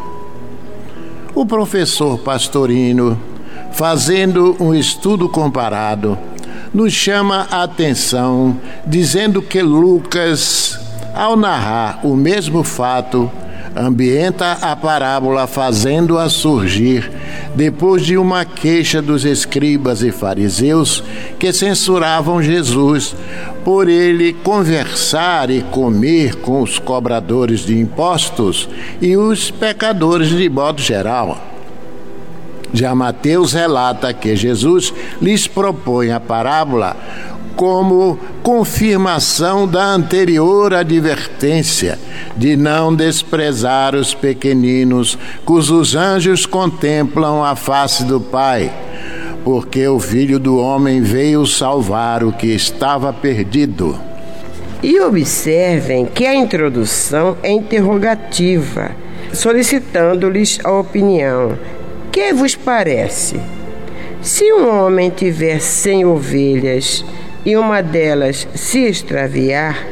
O 1.34 1.44
professor 1.44 2.16
Pastorino, 2.18 3.20
fazendo 3.72 4.56
um 4.60 4.72
estudo 4.72 5.28
comparado, 5.28 6.16
nos 6.72 6.92
chama 6.92 7.48
a 7.50 7.64
atenção 7.64 8.56
dizendo 8.86 9.42
que 9.42 9.60
Lucas, 9.60 10.78
ao 11.12 11.36
narrar 11.36 12.06
o 12.06 12.14
mesmo 12.14 12.62
fato, 12.62 13.28
ambienta 13.76 14.52
a 14.62 14.74
parábola 14.74 15.46
fazendo-a 15.46 16.28
surgir 16.30 17.10
depois 17.54 18.04
de 18.04 18.16
uma 18.16 18.44
queixa 18.44 19.02
dos 19.02 19.24
escribas 19.24 20.02
e 20.02 20.10
fariseus 20.10 21.04
que 21.38 21.52
censuravam 21.52 22.42
Jesus 22.42 23.14
por 23.64 23.88
ele 23.88 24.32
conversar 24.32 25.50
e 25.50 25.60
comer 25.62 26.36
com 26.36 26.62
os 26.62 26.78
cobradores 26.78 27.60
de 27.60 27.78
impostos 27.78 28.68
e 29.00 29.16
os 29.16 29.50
pecadores 29.50 30.30
de 30.30 30.48
modo 30.48 30.80
geral. 30.80 31.38
Já 32.72 32.94
Mateus 32.94 33.52
relata 33.52 34.12
que 34.12 34.36
Jesus 34.36 34.92
lhes 35.20 35.46
propõe 35.46 36.10
a 36.10 36.20
parábola 36.20 36.96
como 37.56 38.18
confirmação 38.42 39.66
da 39.66 39.82
anterior 39.86 40.74
advertência 40.74 41.98
de 42.36 42.54
não 42.54 42.94
desprezar 42.94 43.94
os 43.94 44.14
pequeninos, 44.14 45.18
cujos 45.44 45.96
anjos 45.96 46.44
contemplam 46.44 47.42
a 47.42 47.56
face 47.56 48.04
do 48.04 48.20
Pai, 48.20 48.70
porque 49.42 49.88
o 49.88 49.98
Filho 49.98 50.38
do 50.38 50.58
Homem 50.58 51.00
veio 51.00 51.46
salvar 51.46 52.22
o 52.22 52.30
que 52.30 52.48
estava 52.48 53.10
perdido. 53.12 53.98
E 54.82 55.00
observem 55.00 56.04
que 56.04 56.26
a 56.26 56.34
introdução 56.34 57.38
é 57.42 57.50
interrogativa, 57.50 58.90
solicitando-lhes 59.32 60.60
a 60.62 60.70
opinião. 60.72 61.58
Que 62.12 62.34
vos 62.34 62.54
parece? 62.54 63.40
Se 64.20 64.52
um 64.52 64.68
homem 64.68 65.08
tiver 65.08 65.60
cem 65.60 66.04
ovelhas 66.04 67.04
e 67.46 67.56
uma 67.56 67.80
delas 67.80 68.46
se 68.56 68.80
extraviar, 68.80 69.86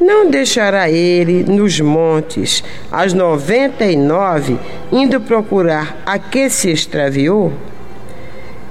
não 0.00 0.30
deixará 0.30 0.88
ele 0.88 1.42
nos 1.42 1.80
montes 1.80 2.62
as 2.90 3.12
noventa 3.12 3.84
e 3.84 3.96
nove 3.96 4.56
indo 4.92 5.20
procurar 5.20 6.00
a 6.06 6.18
que 6.20 6.48
se 6.48 6.70
extraviou? 6.70 7.52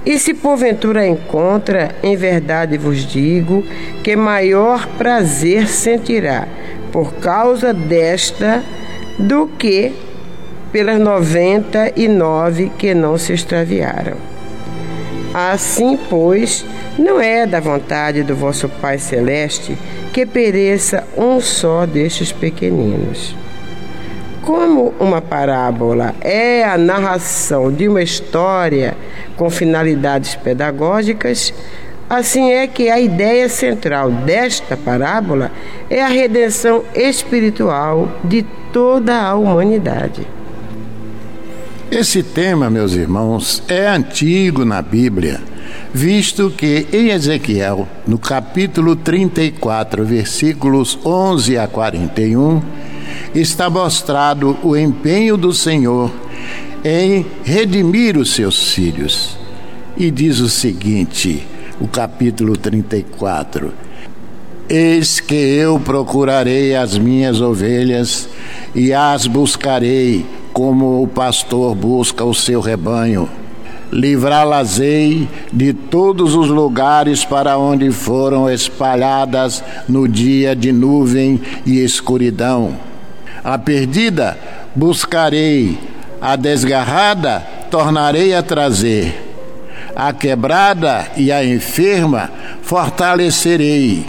E 0.06 0.18
se 0.18 0.32
porventura 0.34 1.06
encontra, 1.06 1.94
em 2.02 2.16
verdade 2.16 2.78
vos 2.78 3.06
digo, 3.06 3.62
que 4.02 4.16
maior 4.16 4.86
prazer 4.98 5.66
sentirá 5.66 6.48
por 6.92 7.14
causa 7.14 7.72
desta 7.74 8.62
do 9.18 9.46
que 9.46 9.92
pelas 10.72 10.98
noventa 10.98 11.92
e 11.94 12.08
nove 12.08 12.70
que 12.78 12.94
não 12.94 13.16
se 13.16 13.32
extraviaram. 13.32 14.16
Assim, 15.34 15.98
pois, 16.08 16.64
não 16.96 17.20
é 17.20 17.44
da 17.44 17.58
vontade 17.58 18.22
do 18.22 18.36
vosso 18.36 18.68
Pai 18.68 18.98
Celeste 18.98 19.76
que 20.12 20.24
pereça 20.24 21.02
um 21.16 21.40
só 21.40 21.84
destes 21.84 22.30
pequeninos. 22.30 23.34
Como 24.42 24.94
uma 25.00 25.20
parábola 25.20 26.14
é 26.20 26.62
a 26.62 26.78
narração 26.78 27.72
de 27.72 27.88
uma 27.88 28.00
história 28.00 28.96
com 29.36 29.50
finalidades 29.50 30.36
pedagógicas, 30.36 31.52
assim 32.08 32.52
é 32.52 32.68
que 32.68 32.88
a 32.88 33.00
ideia 33.00 33.48
central 33.48 34.12
desta 34.12 34.76
parábola 34.76 35.50
é 35.90 36.00
a 36.00 36.06
redenção 36.06 36.84
espiritual 36.94 38.08
de 38.22 38.44
toda 38.72 39.20
a 39.20 39.34
humanidade. 39.34 40.24
Esse 41.90 42.22
tema, 42.22 42.68
meus 42.68 42.92
irmãos, 42.92 43.62
é 43.68 43.86
antigo 43.88 44.64
na 44.64 44.82
Bíblia 44.82 45.40
visto 45.94 46.50
que 46.50 46.88
em 46.92 47.10
Ezequiel, 47.10 47.86
no 48.04 48.18
capítulo 48.18 48.96
34, 48.96 50.04
versículos 50.04 50.98
11 51.04 51.56
a 51.56 51.68
41, 51.68 52.60
está 53.32 53.70
mostrado 53.70 54.58
o 54.64 54.76
empenho 54.76 55.36
do 55.36 55.52
Senhor 55.52 56.10
em 56.84 57.24
redimir 57.44 58.18
os 58.18 58.34
seus 58.34 58.72
filhos. 58.72 59.38
E 59.96 60.10
diz 60.10 60.40
o 60.40 60.48
seguinte, 60.48 61.46
o 61.80 61.86
capítulo 61.86 62.56
34: 62.56 63.72
Eis 64.68 65.20
que 65.20 65.34
eu 65.34 65.78
procurarei 65.78 66.74
as 66.74 66.98
minhas 66.98 67.40
ovelhas 67.40 68.28
e 68.74 68.92
as 68.92 69.28
buscarei 69.28 70.26
como 70.54 71.02
o 71.02 71.08
pastor 71.08 71.74
busca 71.74 72.24
o 72.24 72.32
seu 72.32 72.60
rebanho. 72.60 73.28
Livrá-las-ei 73.92 75.28
de 75.52 75.72
todos 75.74 76.34
os 76.34 76.48
lugares 76.48 77.24
para 77.24 77.58
onde 77.58 77.90
foram 77.90 78.48
espalhadas 78.48 79.62
no 79.88 80.08
dia 80.08 80.54
de 80.54 80.72
nuvem 80.72 81.40
e 81.66 81.80
escuridão. 81.80 82.74
A 83.42 83.58
perdida 83.58 84.38
buscarei, 84.74 85.76
a 86.20 86.36
desgarrada 86.36 87.40
tornarei 87.68 88.32
a 88.32 88.42
trazer. 88.42 89.22
A 89.94 90.12
quebrada 90.12 91.08
e 91.16 91.32
a 91.32 91.44
enferma 91.44 92.30
fortalecerei. 92.62 94.06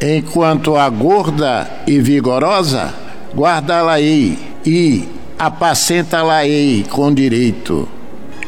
Enquanto 0.00 0.76
a 0.76 0.88
gorda 0.88 1.68
e 1.86 2.00
vigorosa, 2.00 2.94
guardá-la-ei 3.34 4.38
e 4.64 5.21
apacenta-la-ei 5.42 6.84
com 6.88 7.12
direito. 7.12 7.88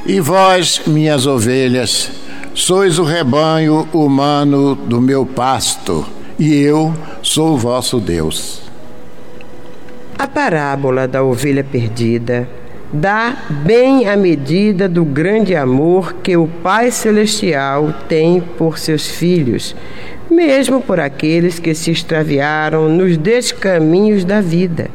E 0.06 0.20
vós, 0.20 0.82
minhas 0.86 1.26
ovelhas, 1.26 2.08
sois 2.54 3.00
o 3.00 3.02
rebanho 3.02 3.88
humano 3.92 4.76
do 4.76 5.00
meu 5.00 5.26
pasto, 5.26 6.06
e 6.38 6.54
eu 6.54 6.94
sou 7.20 7.58
vosso 7.58 7.98
Deus. 7.98 8.62
A 10.16 10.28
parábola 10.28 11.08
da 11.08 11.20
ovelha 11.20 11.64
perdida 11.64 12.48
dá 12.92 13.38
bem 13.64 14.08
a 14.08 14.16
medida 14.16 14.88
do 14.88 15.04
grande 15.04 15.56
amor 15.56 16.14
que 16.22 16.36
o 16.36 16.46
Pai 16.46 16.92
Celestial 16.92 17.92
tem 18.08 18.40
por 18.40 18.78
seus 18.78 19.08
filhos, 19.08 19.74
mesmo 20.30 20.80
por 20.80 21.00
aqueles 21.00 21.58
que 21.58 21.74
se 21.74 21.90
extraviaram 21.90 22.88
nos 22.88 23.16
descaminhos 23.16 24.24
da 24.24 24.40
vida, 24.40 24.88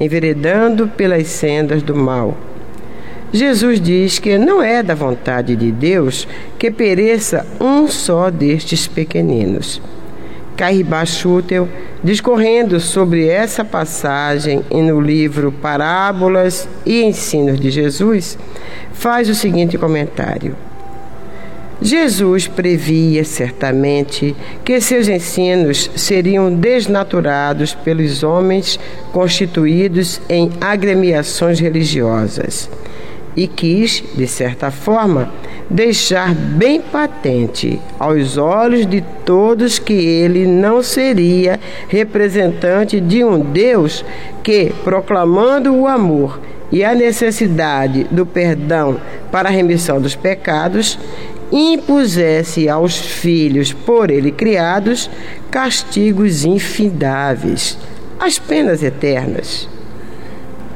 enveredando 0.00 0.88
pelas 0.88 1.26
sendas 1.28 1.82
do 1.82 1.94
mal. 1.94 2.36
Jesus 3.32 3.80
diz 3.80 4.18
que 4.18 4.38
não 4.38 4.62
é 4.62 4.82
da 4.82 4.94
vontade 4.94 5.56
de 5.56 5.72
Deus 5.72 6.28
que 6.58 6.70
pereça 6.70 7.44
um 7.60 7.88
só 7.88 8.30
destes 8.30 8.86
pequeninos. 8.86 9.82
Carriba 10.56 11.04
Schutel, 11.04 11.68
discorrendo 12.02 12.78
sobre 12.78 13.26
essa 13.26 13.64
passagem 13.64 14.62
e 14.70 14.80
no 14.80 15.00
livro 15.00 15.50
Parábolas 15.50 16.68
e 16.86 17.02
Ensinos 17.02 17.58
de 17.58 17.72
Jesus, 17.72 18.38
faz 18.92 19.28
o 19.28 19.34
seguinte 19.34 19.76
comentário. 19.76 20.54
Jesus 21.82 22.46
previa 22.46 23.24
certamente 23.24 24.34
que 24.64 24.80
seus 24.80 25.08
ensinos 25.08 25.90
seriam 25.96 26.54
desnaturados 26.54 27.74
pelos 27.74 28.22
homens 28.22 28.78
constituídos 29.12 30.20
em 30.28 30.50
agremiações 30.60 31.58
religiosas 31.58 32.70
e 33.36 33.46
quis, 33.46 34.02
de 34.14 34.26
certa 34.26 34.70
forma, 34.70 35.30
deixar 35.68 36.34
bem 36.34 36.80
patente 36.80 37.80
aos 37.98 38.36
olhos 38.36 38.86
de 38.86 39.02
todos 39.24 39.78
que 39.78 39.92
ele 39.92 40.46
não 40.46 40.82
seria 40.82 41.58
representante 41.88 43.00
de 43.00 43.24
um 43.24 43.40
Deus 43.40 44.04
que, 44.42 44.72
proclamando 44.84 45.74
o 45.74 45.86
amor 45.86 46.40
e 46.70 46.84
a 46.84 46.94
necessidade 46.94 48.04
do 48.10 48.24
perdão 48.24 48.98
para 49.30 49.48
a 49.48 49.52
remissão 49.52 50.00
dos 50.00 50.14
pecados, 50.14 50.98
impusesse 51.54 52.68
aos 52.68 52.98
filhos 52.98 53.72
por 53.72 54.10
ele 54.10 54.32
criados 54.32 55.08
castigos 55.52 56.44
infindáveis, 56.44 57.78
as 58.18 58.38
penas 58.40 58.82
eternas. 58.82 59.68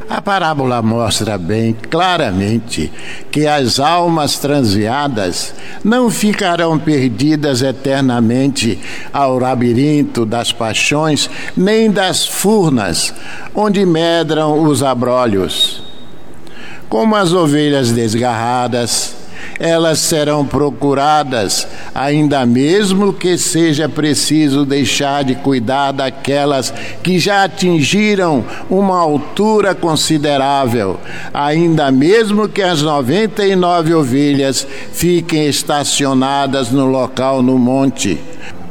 A 0.09 0.23
parábola 0.23 0.81
mostra 0.81 1.37
bem 1.37 1.77
claramente 1.91 2.91
que 3.31 3.47
as 3.47 3.79
almas 3.79 4.39
transviadas 4.39 5.53
não 5.85 6.09
ficarão 6.09 6.79
perdidas 6.79 7.61
eternamente 7.61 8.79
ao 9.13 9.39
labirinto 9.39 10.25
das 10.25 10.51
paixões, 10.51 11.29
nem 11.55 11.91
das 11.91 12.27
furnas 12.27 13.13
onde 13.55 13.85
medram 13.85 14.63
os 14.63 14.83
abrolhos. 14.83 15.83
Como 16.89 17.15
as 17.15 17.35
ovelhas 17.35 17.93
desgarradas, 17.93 19.18
elas 19.59 19.99
serão 19.99 20.47
procuradas, 20.47 21.67
ainda 21.95 22.47
mesmo 22.47 23.13
que 23.13 23.37
seja 23.37 23.89
preciso 23.89 24.65
deixar 24.65 25.25
de 25.25 25.35
cuidar 25.35 25.93
daquelas 25.93 26.73
que 27.03 27.19
já 27.19 27.45
atingiram 27.45 28.45
uma 28.71 28.99
altura 28.99 29.75
considerável, 29.75 30.99
ainda 31.35 31.91
mesmo 31.91 32.49
que 32.49 32.63
as 32.63 32.83
99 32.83 33.95
ovelhas 33.95 34.67
fiquem 34.93 35.47
estacionadas 35.47 36.71
no 36.71 36.87
local 36.87 37.43
no 37.43 37.59
monte. 37.59 38.19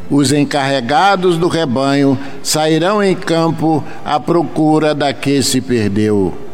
Os 0.09 0.31
encarregados 0.31 1.37
do 1.37 1.49
rebanho 1.49 2.17
sairão 2.41 3.03
em 3.03 3.13
campo 3.13 3.83
à 4.05 4.17
procura 4.17 4.95
da 4.95 5.13
que 5.13 5.43
se 5.43 5.59
perdeu. 5.59 6.46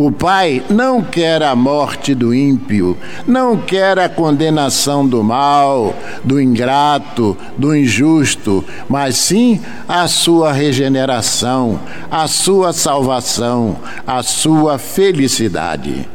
O 0.00 0.12
Pai 0.12 0.62
não 0.70 1.02
quer 1.02 1.42
a 1.42 1.56
morte 1.56 2.14
do 2.14 2.32
ímpio, 2.32 2.96
não 3.26 3.56
quer 3.56 3.98
a 3.98 4.08
condenação 4.08 5.04
do 5.04 5.24
mal, 5.24 5.92
do 6.22 6.40
ingrato, 6.40 7.36
do 7.56 7.74
injusto, 7.74 8.64
mas 8.88 9.16
sim 9.16 9.60
a 9.88 10.06
sua 10.06 10.52
regeneração, 10.52 11.80
a 12.08 12.28
sua 12.28 12.72
salvação, 12.72 13.76
a 14.06 14.22
sua 14.22 14.78
felicidade. 14.78 16.08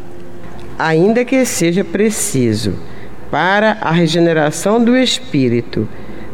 Ainda 0.79 1.25
que 1.25 1.43
seja 1.43 1.83
preciso, 1.83 2.75
para 3.29 3.79
a 3.81 3.91
regeneração 3.91 4.81
do 4.81 4.95
espírito, 4.95 5.89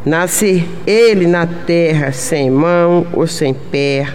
nascer 0.06 0.68
ele 0.86 1.26
na 1.26 1.48
terra 1.48 2.12
sem 2.12 2.48
mão 2.48 3.08
ou 3.12 3.26
sem 3.26 3.52
pé, 3.52 4.06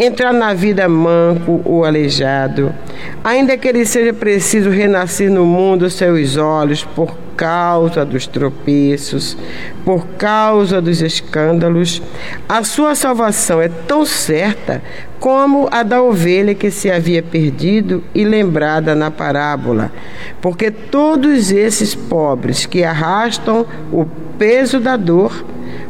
entrar 0.00 0.32
na 0.32 0.54
vida 0.54 0.88
manco 0.88 1.60
ou 1.62 1.84
aleijado, 1.84 2.74
ainda 3.22 3.58
que 3.58 3.68
ele 3.68 3.84
seja 3.84 4.14
preciso 4.14 4.70
renascer 4.70 5.30
no 5.30 5.44
mundo 5.44 5.90
seus 5.90 6.38
olhos 6.38 6.82
por 6.82 7.14
causa 7.36 8.02
dos 8.02 8.26
tropeços, 8.26 9.36
por 9.84 10.06
causa 10.16 10.80
dos 10.80 11.02
escândalos, 11.02 12.00
a 12.48 12.64
sua 12.64 12.94
salvação 12.94 13.60
é 13.60 13.68
tão 13.68 14.06
certa 14.06 14.82
como 15.18 15.68
a 15.70 15.82
da 15.82 16.02
ovelha 16.02 16.54
que 16.54 16.70
se 16.70 16.90
havia 16.90 17.22
perdido 17.22 18.02
e 18.14 18.24
lembrada 18.24 18.94
na 18.94 19.10
parábola, 19.10 19.92
porque 20.40 20.70
todos 20.70 21.52
esses 21.52 21.94
pobres 21.94 22.64
que 22.64 22.82
arrastam 22.82 23.66
o 23.92 24.06
peso 24.38 24.80
da 24.80 24.96
dor 24.96 25.44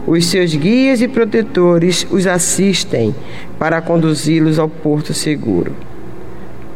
os 0.07 0.27
seus 0.27 0.55
guias 0.55 1.01
e 1.01 1.09
protetores 1.09 2.07
os 2.11 2.27
assistem 2.27 3.15
para 3.59 3.81
conduzi-los 3.81 4.59
ao 4.59 4.69
porto 4.69 5.13
seguro. 5.13 5.75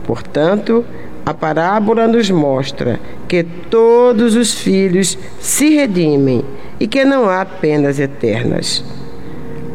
Portanto, 0.06 0.84
a 1.24 1.32
parábola 1.32 2.06
nos 2.06 2.30
mostra 2.30 3.00
que 3.26 3.42
todos 3.42 4.36
os 4.36 4.54
filhos 4.54 5.18
se 5.40 5.70
redimem 5.70 6.44
e 6.78 6.86
que 6.86 7.04
não 7.04 7.28
há 7.28 7.44
penas 7.44 7.98
eternas. 7.98 8.84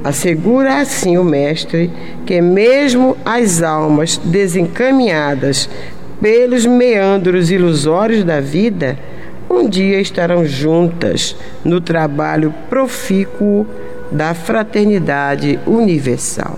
Assegura 0.04 0.78
assim 0.78 1.18
o 1.18 1.24
Mestre 1.24 1.92
que, 2.26 2.40
mesmo 2.40 3.18
as 3.26 3.62
almas 3.62 4.18
desencaminhadas 4.18 5.68
pelos 6.22 6.66
meandros 6.66 7.50
ilusórios 7.50 8.24
da 8.24 8.40
vida, 8.40 8.98
um 9.50 9.68
dia 9.68 10.00
estarão 10.00 10.46
juntas 10.46 11.36
no 11.64 11.82
trabalho 11.82 12.54
profícuo 12.70 13.66
da 14.12 14.34
fraternidade 14.34 15.60
universal. 15.66 16.58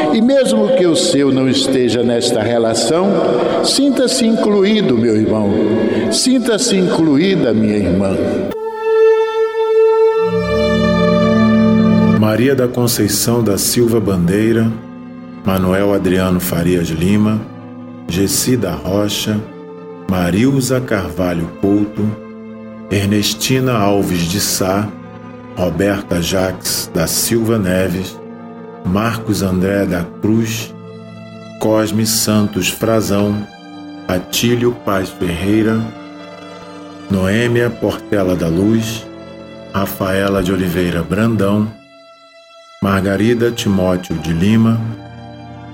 e, 0.13 0.21
mesmo 0.21 0.75
que 0.75 0.85
o 0.85 0.95
seu 0.95 1.31
não 1.31 1.47
esteja 1.47 2.03
nesta 2.03 2.41
relação, 2.41 3.09
sinta-se 3.63 4.25
incluído, 4.25 4.97
meu 4.97 5.15
irmão, 5.15 5.49
sinta-se 6.11 6.75
incluída, 6.75 7.53
minha 7.53 7.77
irmã. 7.77 8.15
Maria 12.19 12.55
da 12.55 12.67
Conceição 12.67 13.43
da 13.43 13.57
Silva 13.57 13.99
Bandeira, 13.99 14.71
Manuel 15.43 15.93
Adriano 15.93 16.39
Farias 16.39 16.87
Lima, 16.87 17.41
Gessi 18.07 18.55
da 18.55 18.73
Rocha, 18.73 19.39
Marilza 20.09 20.79
Carvalho 20.79 21.49
Couto, 21.59 22.05
Ernestina 22.91 23.73
Alves 23.73 24.21
de 24.21 24.39
Sá, 24.39 24.87
Roberta 25.55 26.21
Jaques 26.21 26.91
da 26.93 27.07
Silva 27.07 27.57
Neves, 27.57 28.20
Marcos 28.85 29.41
André 29.41 29.85
da 29.85 30.03
Cruz, 30.21 30.73
Cosme 31.59 32.05
Santos 32.05 32.67
Frazão, 32.67 33.47
Atílio 34.07 34.73
Paz 34.85 35.09
Ferreira, 35.09 35.79
Noêmia 37.09 37.69
Portela 37.69 38.35
da 38.35 38.47
Luz, 38.47 39.05
Rafaela 39.73 40.41
de 40.43 40.51
Oliveira 40.51 41.03
Brandão, 41.03 41.71
Margarida 42.83 43.51
Timóteo 43.51 44.17
de 44.17 44.33
Lima, 44.33 44.79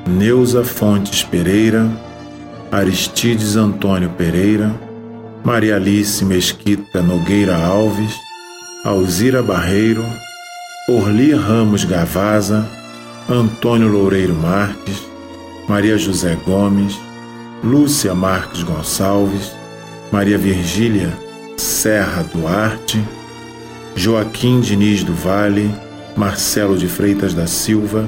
Neuza 0.07 0.63
Fontes 0.63 1.23
Pereira, 1.23 1.89
Aristides 2.71 3.55
Antônio 3.55 4.09
Pereira, 4.09 4.71
Maria 5.43 5.77
Alice 5.77 6.23
Mesquita 6.25 7.01
Nogueira 7.01 7.55
Alves, 7.55 8.13
Alzira 8.83 9.41
Barreiro, 9.41 10.03
Orli 10.89 11.33
Ramos 11.33 11.85
Gavaza, 11.85 12.67
Antônio 13.29 13.89
Loureiro 13.89 14.33
Marques, 14.33 15.05
Maria 15.67 15.97
José 15.97 16.37
Gomes, 16.45 16.97
Lúcia 17.61 18.15
Marques 18.15 18.63
Gonçalves, 18.63 19.51
Maria 20.09 20.37
Virgília 20.37 21.11
Serra 21.57 22.23
Duarte, 22.23 23.03
Joaquim 23.97 24.61
Diniz 24.61 25.03
do 25.03 25.13
Vale, 25.13 25.69
Marcelo 26.15 26.77
de 26.77 26.87
Freitas 26.87 27.33
da 27.33 27.47
Silva, 27.47 28.07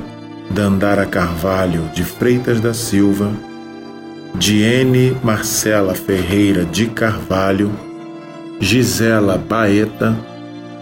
Dandara 0.50 1.06
Carvalho 1.06 1.90
de 1.94 2.06
Freitas 2.06 2.62
da 2.62 2.74
Silva, 2.74 3.30
Diene 4.36 5.18
Marcela 5.22 5.94
Ferreira 5.96 6.64
de 6.64 6.86
Carvalho, 6.86 7.72
Gisela 8.62 9.38
Baeta, 9.38 10.18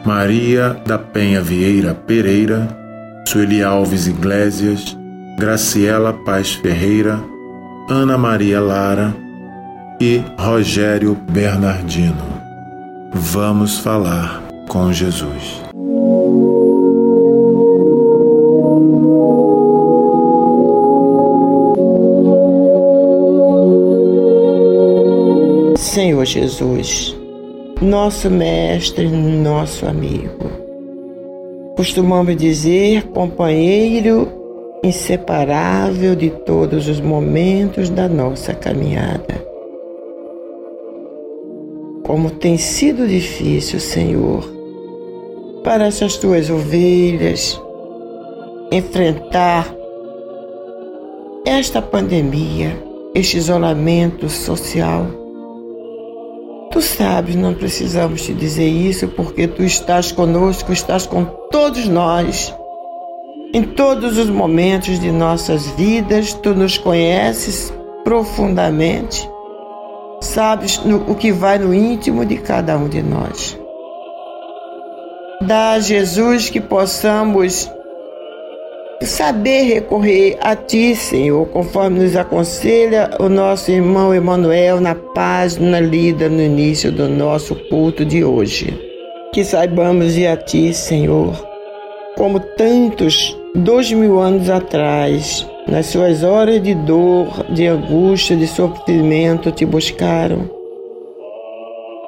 Maria 0.06 0.80
da 0.86 1.00
Penha 1.00 1.42
Vieira 1.42 1.96
Pereira, 1.96 2.87
Sueli 3.28 3.62
Alves 3.62 4.08
Iglesias, 4.08 4.98
Graciela 5.38 6.14
Paz 6.14 6.54
Ferreira, 6.54 7.22
Ana 7.90 8.18
Maria 8.18 8.62
Lara 8.62 9.14
e 10.00 10.24
Rogério 10.38 11.14
Bernardino. 11.30 12.16
Vamos 13.14 13.80
falar 13.80 14.42
com 14.70 14.94
Jesus. 14.94 15.62
Senhor 25.78 26.24
Jesus, 26.24 27.14
nosso 27.82 28.30
mestre, 28.32 29.10
nosso 29.10 29.86
amigo. 29.86 30.67
Costumamos 31.78 32.36
dizer 32.36 33.04
companheiro 33.10 34.28
inseparável 34.84 36.16
de 36.16 36.32
todos 36.32 36.88
os 36.88 37.00
momentos 37.00 37.92
da 37.92 38.10
nossa 38.10 38.52
caminhada. 38.52 39.46
Como 42.04 42.32
tem 42.32 42.58
sido 42.58 43.08
difícil, 43.08 43.80
Senhor, 43.80 44.44
para 45.64 45.86
essas 45.86 46.18
tuas 46.18 46.50
ovelhas 46.50 47.62
enfrentar 48.72 49.72
esta 51.46 51.80
pandemia, 51.80 52.76
este 53.14 53.38
isolamento 53.38 54.28
social 54.30 55.27
Tu 56.72 56.82
sabes, 56.82 57.36
não 57.36 57.54
precisamos 57.54 58.22
te 58.22 58.34
dizer 58.34 58.68
isso, 58.68 59.08
porque 59.08 59.48
tu 59.48 59.64
estás 59.64 60.12
conosco, 60.12 60.72
estás 60.74 61.06
com 61.06 61.24
todos 61.26 61.88
nós. 61.88 62.54
Em 63.54 63.64
todos 63.64 64.18
os 64.18 64.30
momentos 64.30 65.00
de 65.00 65.12
nossas 65.12 65.66
vidas, 65.72 66.34
tu 66.34 66.54
nos 66.54 66.78
conheces 66.78 67.74
profundamente. 68.04 69.30
Sabes 70.20 70.84
no, 70.84 71.10
o 71.10 71.16
que 71.16 71.32
vai 71.32 71.58
no 71.58 71.74
íntimo 71.74 72.26
de 72.26 72.38
cada 72.38 72.78
um 72.78 72.90
de 72.90 73.02
nós. 73.02 73.58
Dá 75.42 75.74
a 75.74 75.80
Jesus 75.80 76.50
que 76.50 76.60
possamos 76.60 77.72
saber 79.06 79.64
recorrer 79.64 80.38
a 80.42 80.56
Ti, 80.56 80.96
Senhor, 80.96 81.46
conforme 81.48 82.00
nos 82.00 82.16
aconselha 82.16 83.12
o 83.20 83.30
nosso 83.30 83.72
irmão 83.72 84.14
Emanuel 84.14 84.80
na 84.82 84.96
página 84.96 85.80
lida 85.80 86.28
no 86.28 86.42
início 86.42 86.92
do 86.92 87.08
nosso 87.08 87.56
culto 87.70 88.04
de 88.04 88.24
hoje. 88.24 88.74
Que 89.34 89.44
saibamos 89.44 90.18
ir 90.18 90.28
a 90.28 90.38
Ti, 90.38 90.74
Senhor, 90.74 91.34
como 92.16 92.40
tantos 92.40 93.38
dois 93.54 93.92
mil 93.92 94.20
anos 94.20 94.50
atrás, 94.50 95.48
nas 95.68 95.88
suas 95.88 96.24
horas 96.24 96.62
de 96.64 96.74
dor, 96.74 97.28
de 97.50 97.68
angústia, 97.68 98.36
de 98.36 98.48
sofrimento, 98.48 99.52
te 99.52 99.66
buscaram. 99.66 100.50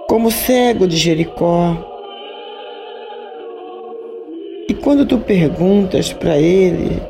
Como 0.07 0.31
cego 0.31 0.87
de 0.87 0.97
Jericó, 0.97 1.88
e 4.69 4.73
quando 4.75 5.03
tu 5.03 5.17
perguntas 5.17 6.13
para 6.13 6.37
ele, 6.37 7.01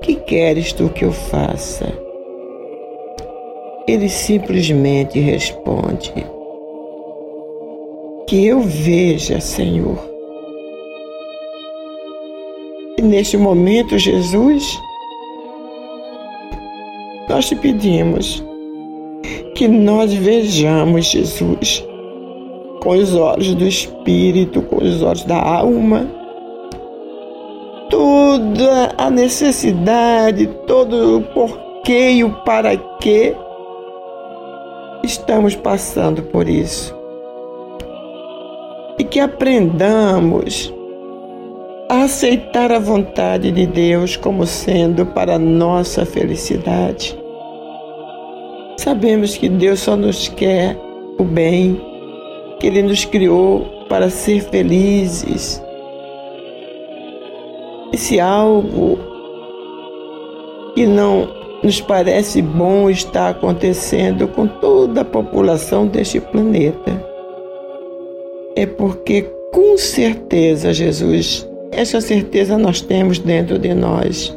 que 0.00 0.14
queres 0.14 0.72
tu 0.72 0.88
que 0.88 1.04
eu 1.04 1.12
faça? 1.12 1.92
Ele 3.86 4.08
simplesmente 4.08 5.20
responde: 5.20 6.10
Que 8.26 8.46
eu 8.46 8.60
veja, 8.60 9.38
Senhor. 9.40 9.98
E 12.96 13.02
neste 13.02 13.36
momento, 13.36 13.98
Jesus, 13.98 14.80
nós 17.28 17.46
te 17.46 17.56
pedimos 17.56 18.42
que 19.54 19.68
nós 19.68 20.14
vejamos 20.14 21.04
Jesus 21.04 21.84
com 22.82 22.90
os 22.90 23.14
olhos 23.14 23.54
do 23.54 23.68
Espírito, 23.68 24.62
com 24.62 24.82
os 24.82 25.02
olhos 25.02 25.24
da 25.24 25.38
alma, 25.38 26.19
toda 27.90 28.94
a 28.96 29.10
necessidade, 29.10 30.46
todo 30.66 31.18
o 31.18 31.22
porquê 31.22 32.12
e 32.12 32.24
o 32.24 32.30
para 32.44 32.76
quê 33.00 33.34
estamos 35.02 35.56
passando 35.56 36.22
por 36.22 36.48
isso. 36.48 36.94
E 38.98 39.04
que 39.04 39.18
aprendamos 39.18 40.72
a 41.88 42.04
aceitar 42.04 42.70
a 42.70 42.78
vontade 42.78 43.50
de 43.50 43.66
Deus 43.66 44.16
como 44.16 44.46
sendo 44.46 45.04
para 45.06 45.38
nossa 45.38 46.06
felicidade. 46.06 47.18
Sabemos 48.76 49.36
que 49.36 49.48
Deus 49.48 49.80
só 49.80 49.96
nos 49.96 50.28
quer 50.28 50.76
o 51.18 51.24
bem, 51.24 51.80
que 52.58 52.66
Ele 52.66 52.82
nos 52.82 53.04
criou 53.04 53.66
para 53.88 54.08
ser 54.08 54.40
felizes. 54.42 55.60
E 57.92 57.98
se 57.98 58.20
algo 58.20 58.98
que 60.74 60.86
não 60.86 61.28
nos 61.62 61.80
parece 61.80 62.40
bom 62.40 62.88
está 62.88 63.30
acontecendo 63.30 64.28
com 64.28 64.46
toda 64.46 65.02
a 65.02 65.04
população 65.04 65.86
deste 65.86 66.20
planeta, 66.20 67.04
é 68.56 68.66
porque 68.66 69.22
com 69.52 69.76
certeza 69.76 70.72
Jesus 70.72 71.48
essa 71.72 72.00
certeza 72.00 72.58
nós 72.58 72.80
temos 72.80 73.18
dentro 73.18 73.58
de 73.58 73.72
nós. 73.74 74.36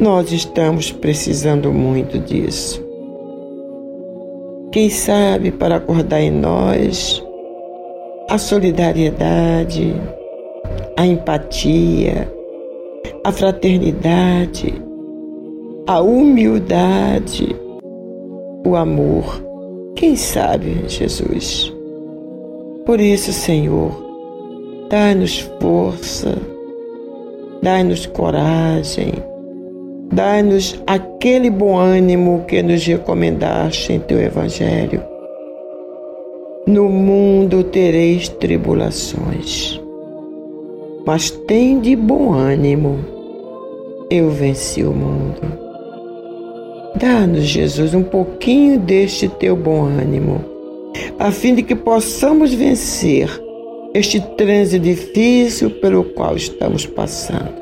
Nós 0.00 0.32
estamos 0.32 0.90
precisando 0.90 1.72
muito 1.72 2.18
disso. 2.18 2.84
Quem 4.72 4.90
sabe 4.90 5.50
para 5.50 5.76
acordar 5.76 6.20
em 6.20 6.30
nós 6.30 7.22
a 8.28 8.38
solidariedade, 8.38 9.94
a 10.96 11.06
empatia, 11.06 12.32
a 13.24 13.32
fraternidade, 13.32 14.74
a 15.86 16.00
humildade, 16.00 17.54
o 18.66 18.76
amor. 18.76 19.42
Quem 19.94 20.16
sabe, 20.16 20.88
Jesus? 20.88 21.72
Por 22.84 23.00
isso, 23.00 23.32
Senhor, 23.32 24.06
Dai-nos 24.88 25.40
força, 25.60 26.38
dai-nos 27.60 28.06
coragem, 28.06 29.14
dai-nos 30.12 30.80
aquele 30.86 31.50
bom 31.50 31.76
ânimo 31.76 32.44
que 32.46 32.62
nos 32.62 32.86
recomendaste 32.86 33.94
em 33.94 33.98
teu 33.98 34.20
Evangelho. 34.20 35.02
No 36.68 36.88
mundo 36.88 37.64
tereis 37.64 38.28
tribulações, 38.28 39.80
mas 41.06 41.30
tem 41.30 41.78
de 41.78 41.94
bom 41.94 42.32
ânimo, 42.32 42.98
eu 44.10 44.28
venci 44.28 44.82
o 44.82 44.90
mundo. 44.90 45.40
Dá-nos, 46.96 47.44
Jesus, 47.44 47.94
um 47.94 48.02
pouquinho 48.02 48.80
deste 48.80 49.28
teu 49.28 49.54
bom 49.54 49.84
ânimo, 49.84 50.44
a 51.16 51.30
fim 51.30 51.54
de 51.54 51.62
que 51.62 51.76
possamos 51.76 52.52
vencer 52.52 53.30
este 53.94 54.20
trânsito 54.20 54.84
difícil 54.84 55.70
pelo 55.70 56.02
qual 56.02 56.34
estamos 56.34 56.84
passando. 56.84 57.54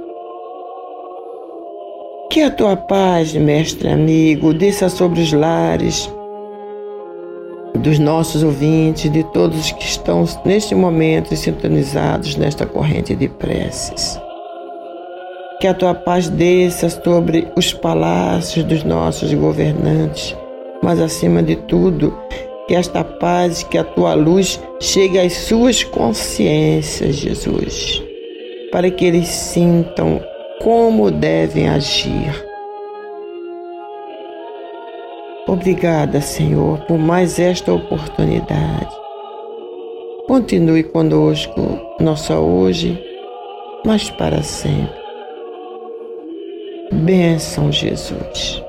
Que 2.31 2.41
a 2.41 2.51
tua 2.51 2.77
paz, 2.77 3.35
mestre 3.35 3.89
amigo, 3.89 4.55
desça 4.55 4.89
sobre 4.89 5.21
os 5.21 5.33
lares 5.33 6.11
dos 7.79 7.99
nossos 7.99 8.43
ouvintes, 8.43 9.11
de 9.11 9.25
todos 9.25 9.73
que 9.73 9.85
estão 9.85 10.25
neste 10.45 10.75
momento 10.75 11.35
sintonizados 11.37 12.37
nesta 12.37 12.65
corrente 12.67 13.15
de 13.15 13.29
preces. 13.29 14.21
Que 15.61 15.67
a 15.67 15.75
tua 15.75 15.95
paz 15.95 16.29
desça 16.29 16.89
sobre 16.89 17.49
os 17.57 17.73
palácios 17.73 18.65
dos 18.65 18.85
nossos 18.85 19.33
governantes, 19.33 20.37
mas 20.83 21.01
acima 21.01 21.43
de 21.43 21.57
tudo, 21.57 22.17
que 22.67 22.75
esta 22.75 23.05
paz, 23.05 23.63
que 23.63 23.79
a 23.79 23.85
tua 23.85 24.15
luz 24.15 24.61
chegue 24.81 25.19
às 25.19 25.33
suas 25.33 25.85
consciências, 25.85 27.17
Jesus, 27.17 28.03
para 28.71 28.91
que 28.91 29.05
eles 29.05 29.29
sintam 29.29 30.21
como 30.61 31.11
devem 31.11 31.69
agir. 31.69 32.44
Obrigada, 35.55 36.21
Senhor, 36.21 36.81
por 36.81 36.99
mais 36.99 37.39
esta 37.39 37.73
oportunidade. 37.73 38.93
Continue 40.27 40.83
conosco, 40.83 41.79
nossa 42.01 42.41
hoje, 42.41 43.01
mas 43.87 44.11
para 44.11 44.43
sempre. 44.43 45.01
Bênção, 46.93 47.71
Jesus. 47.71 48.64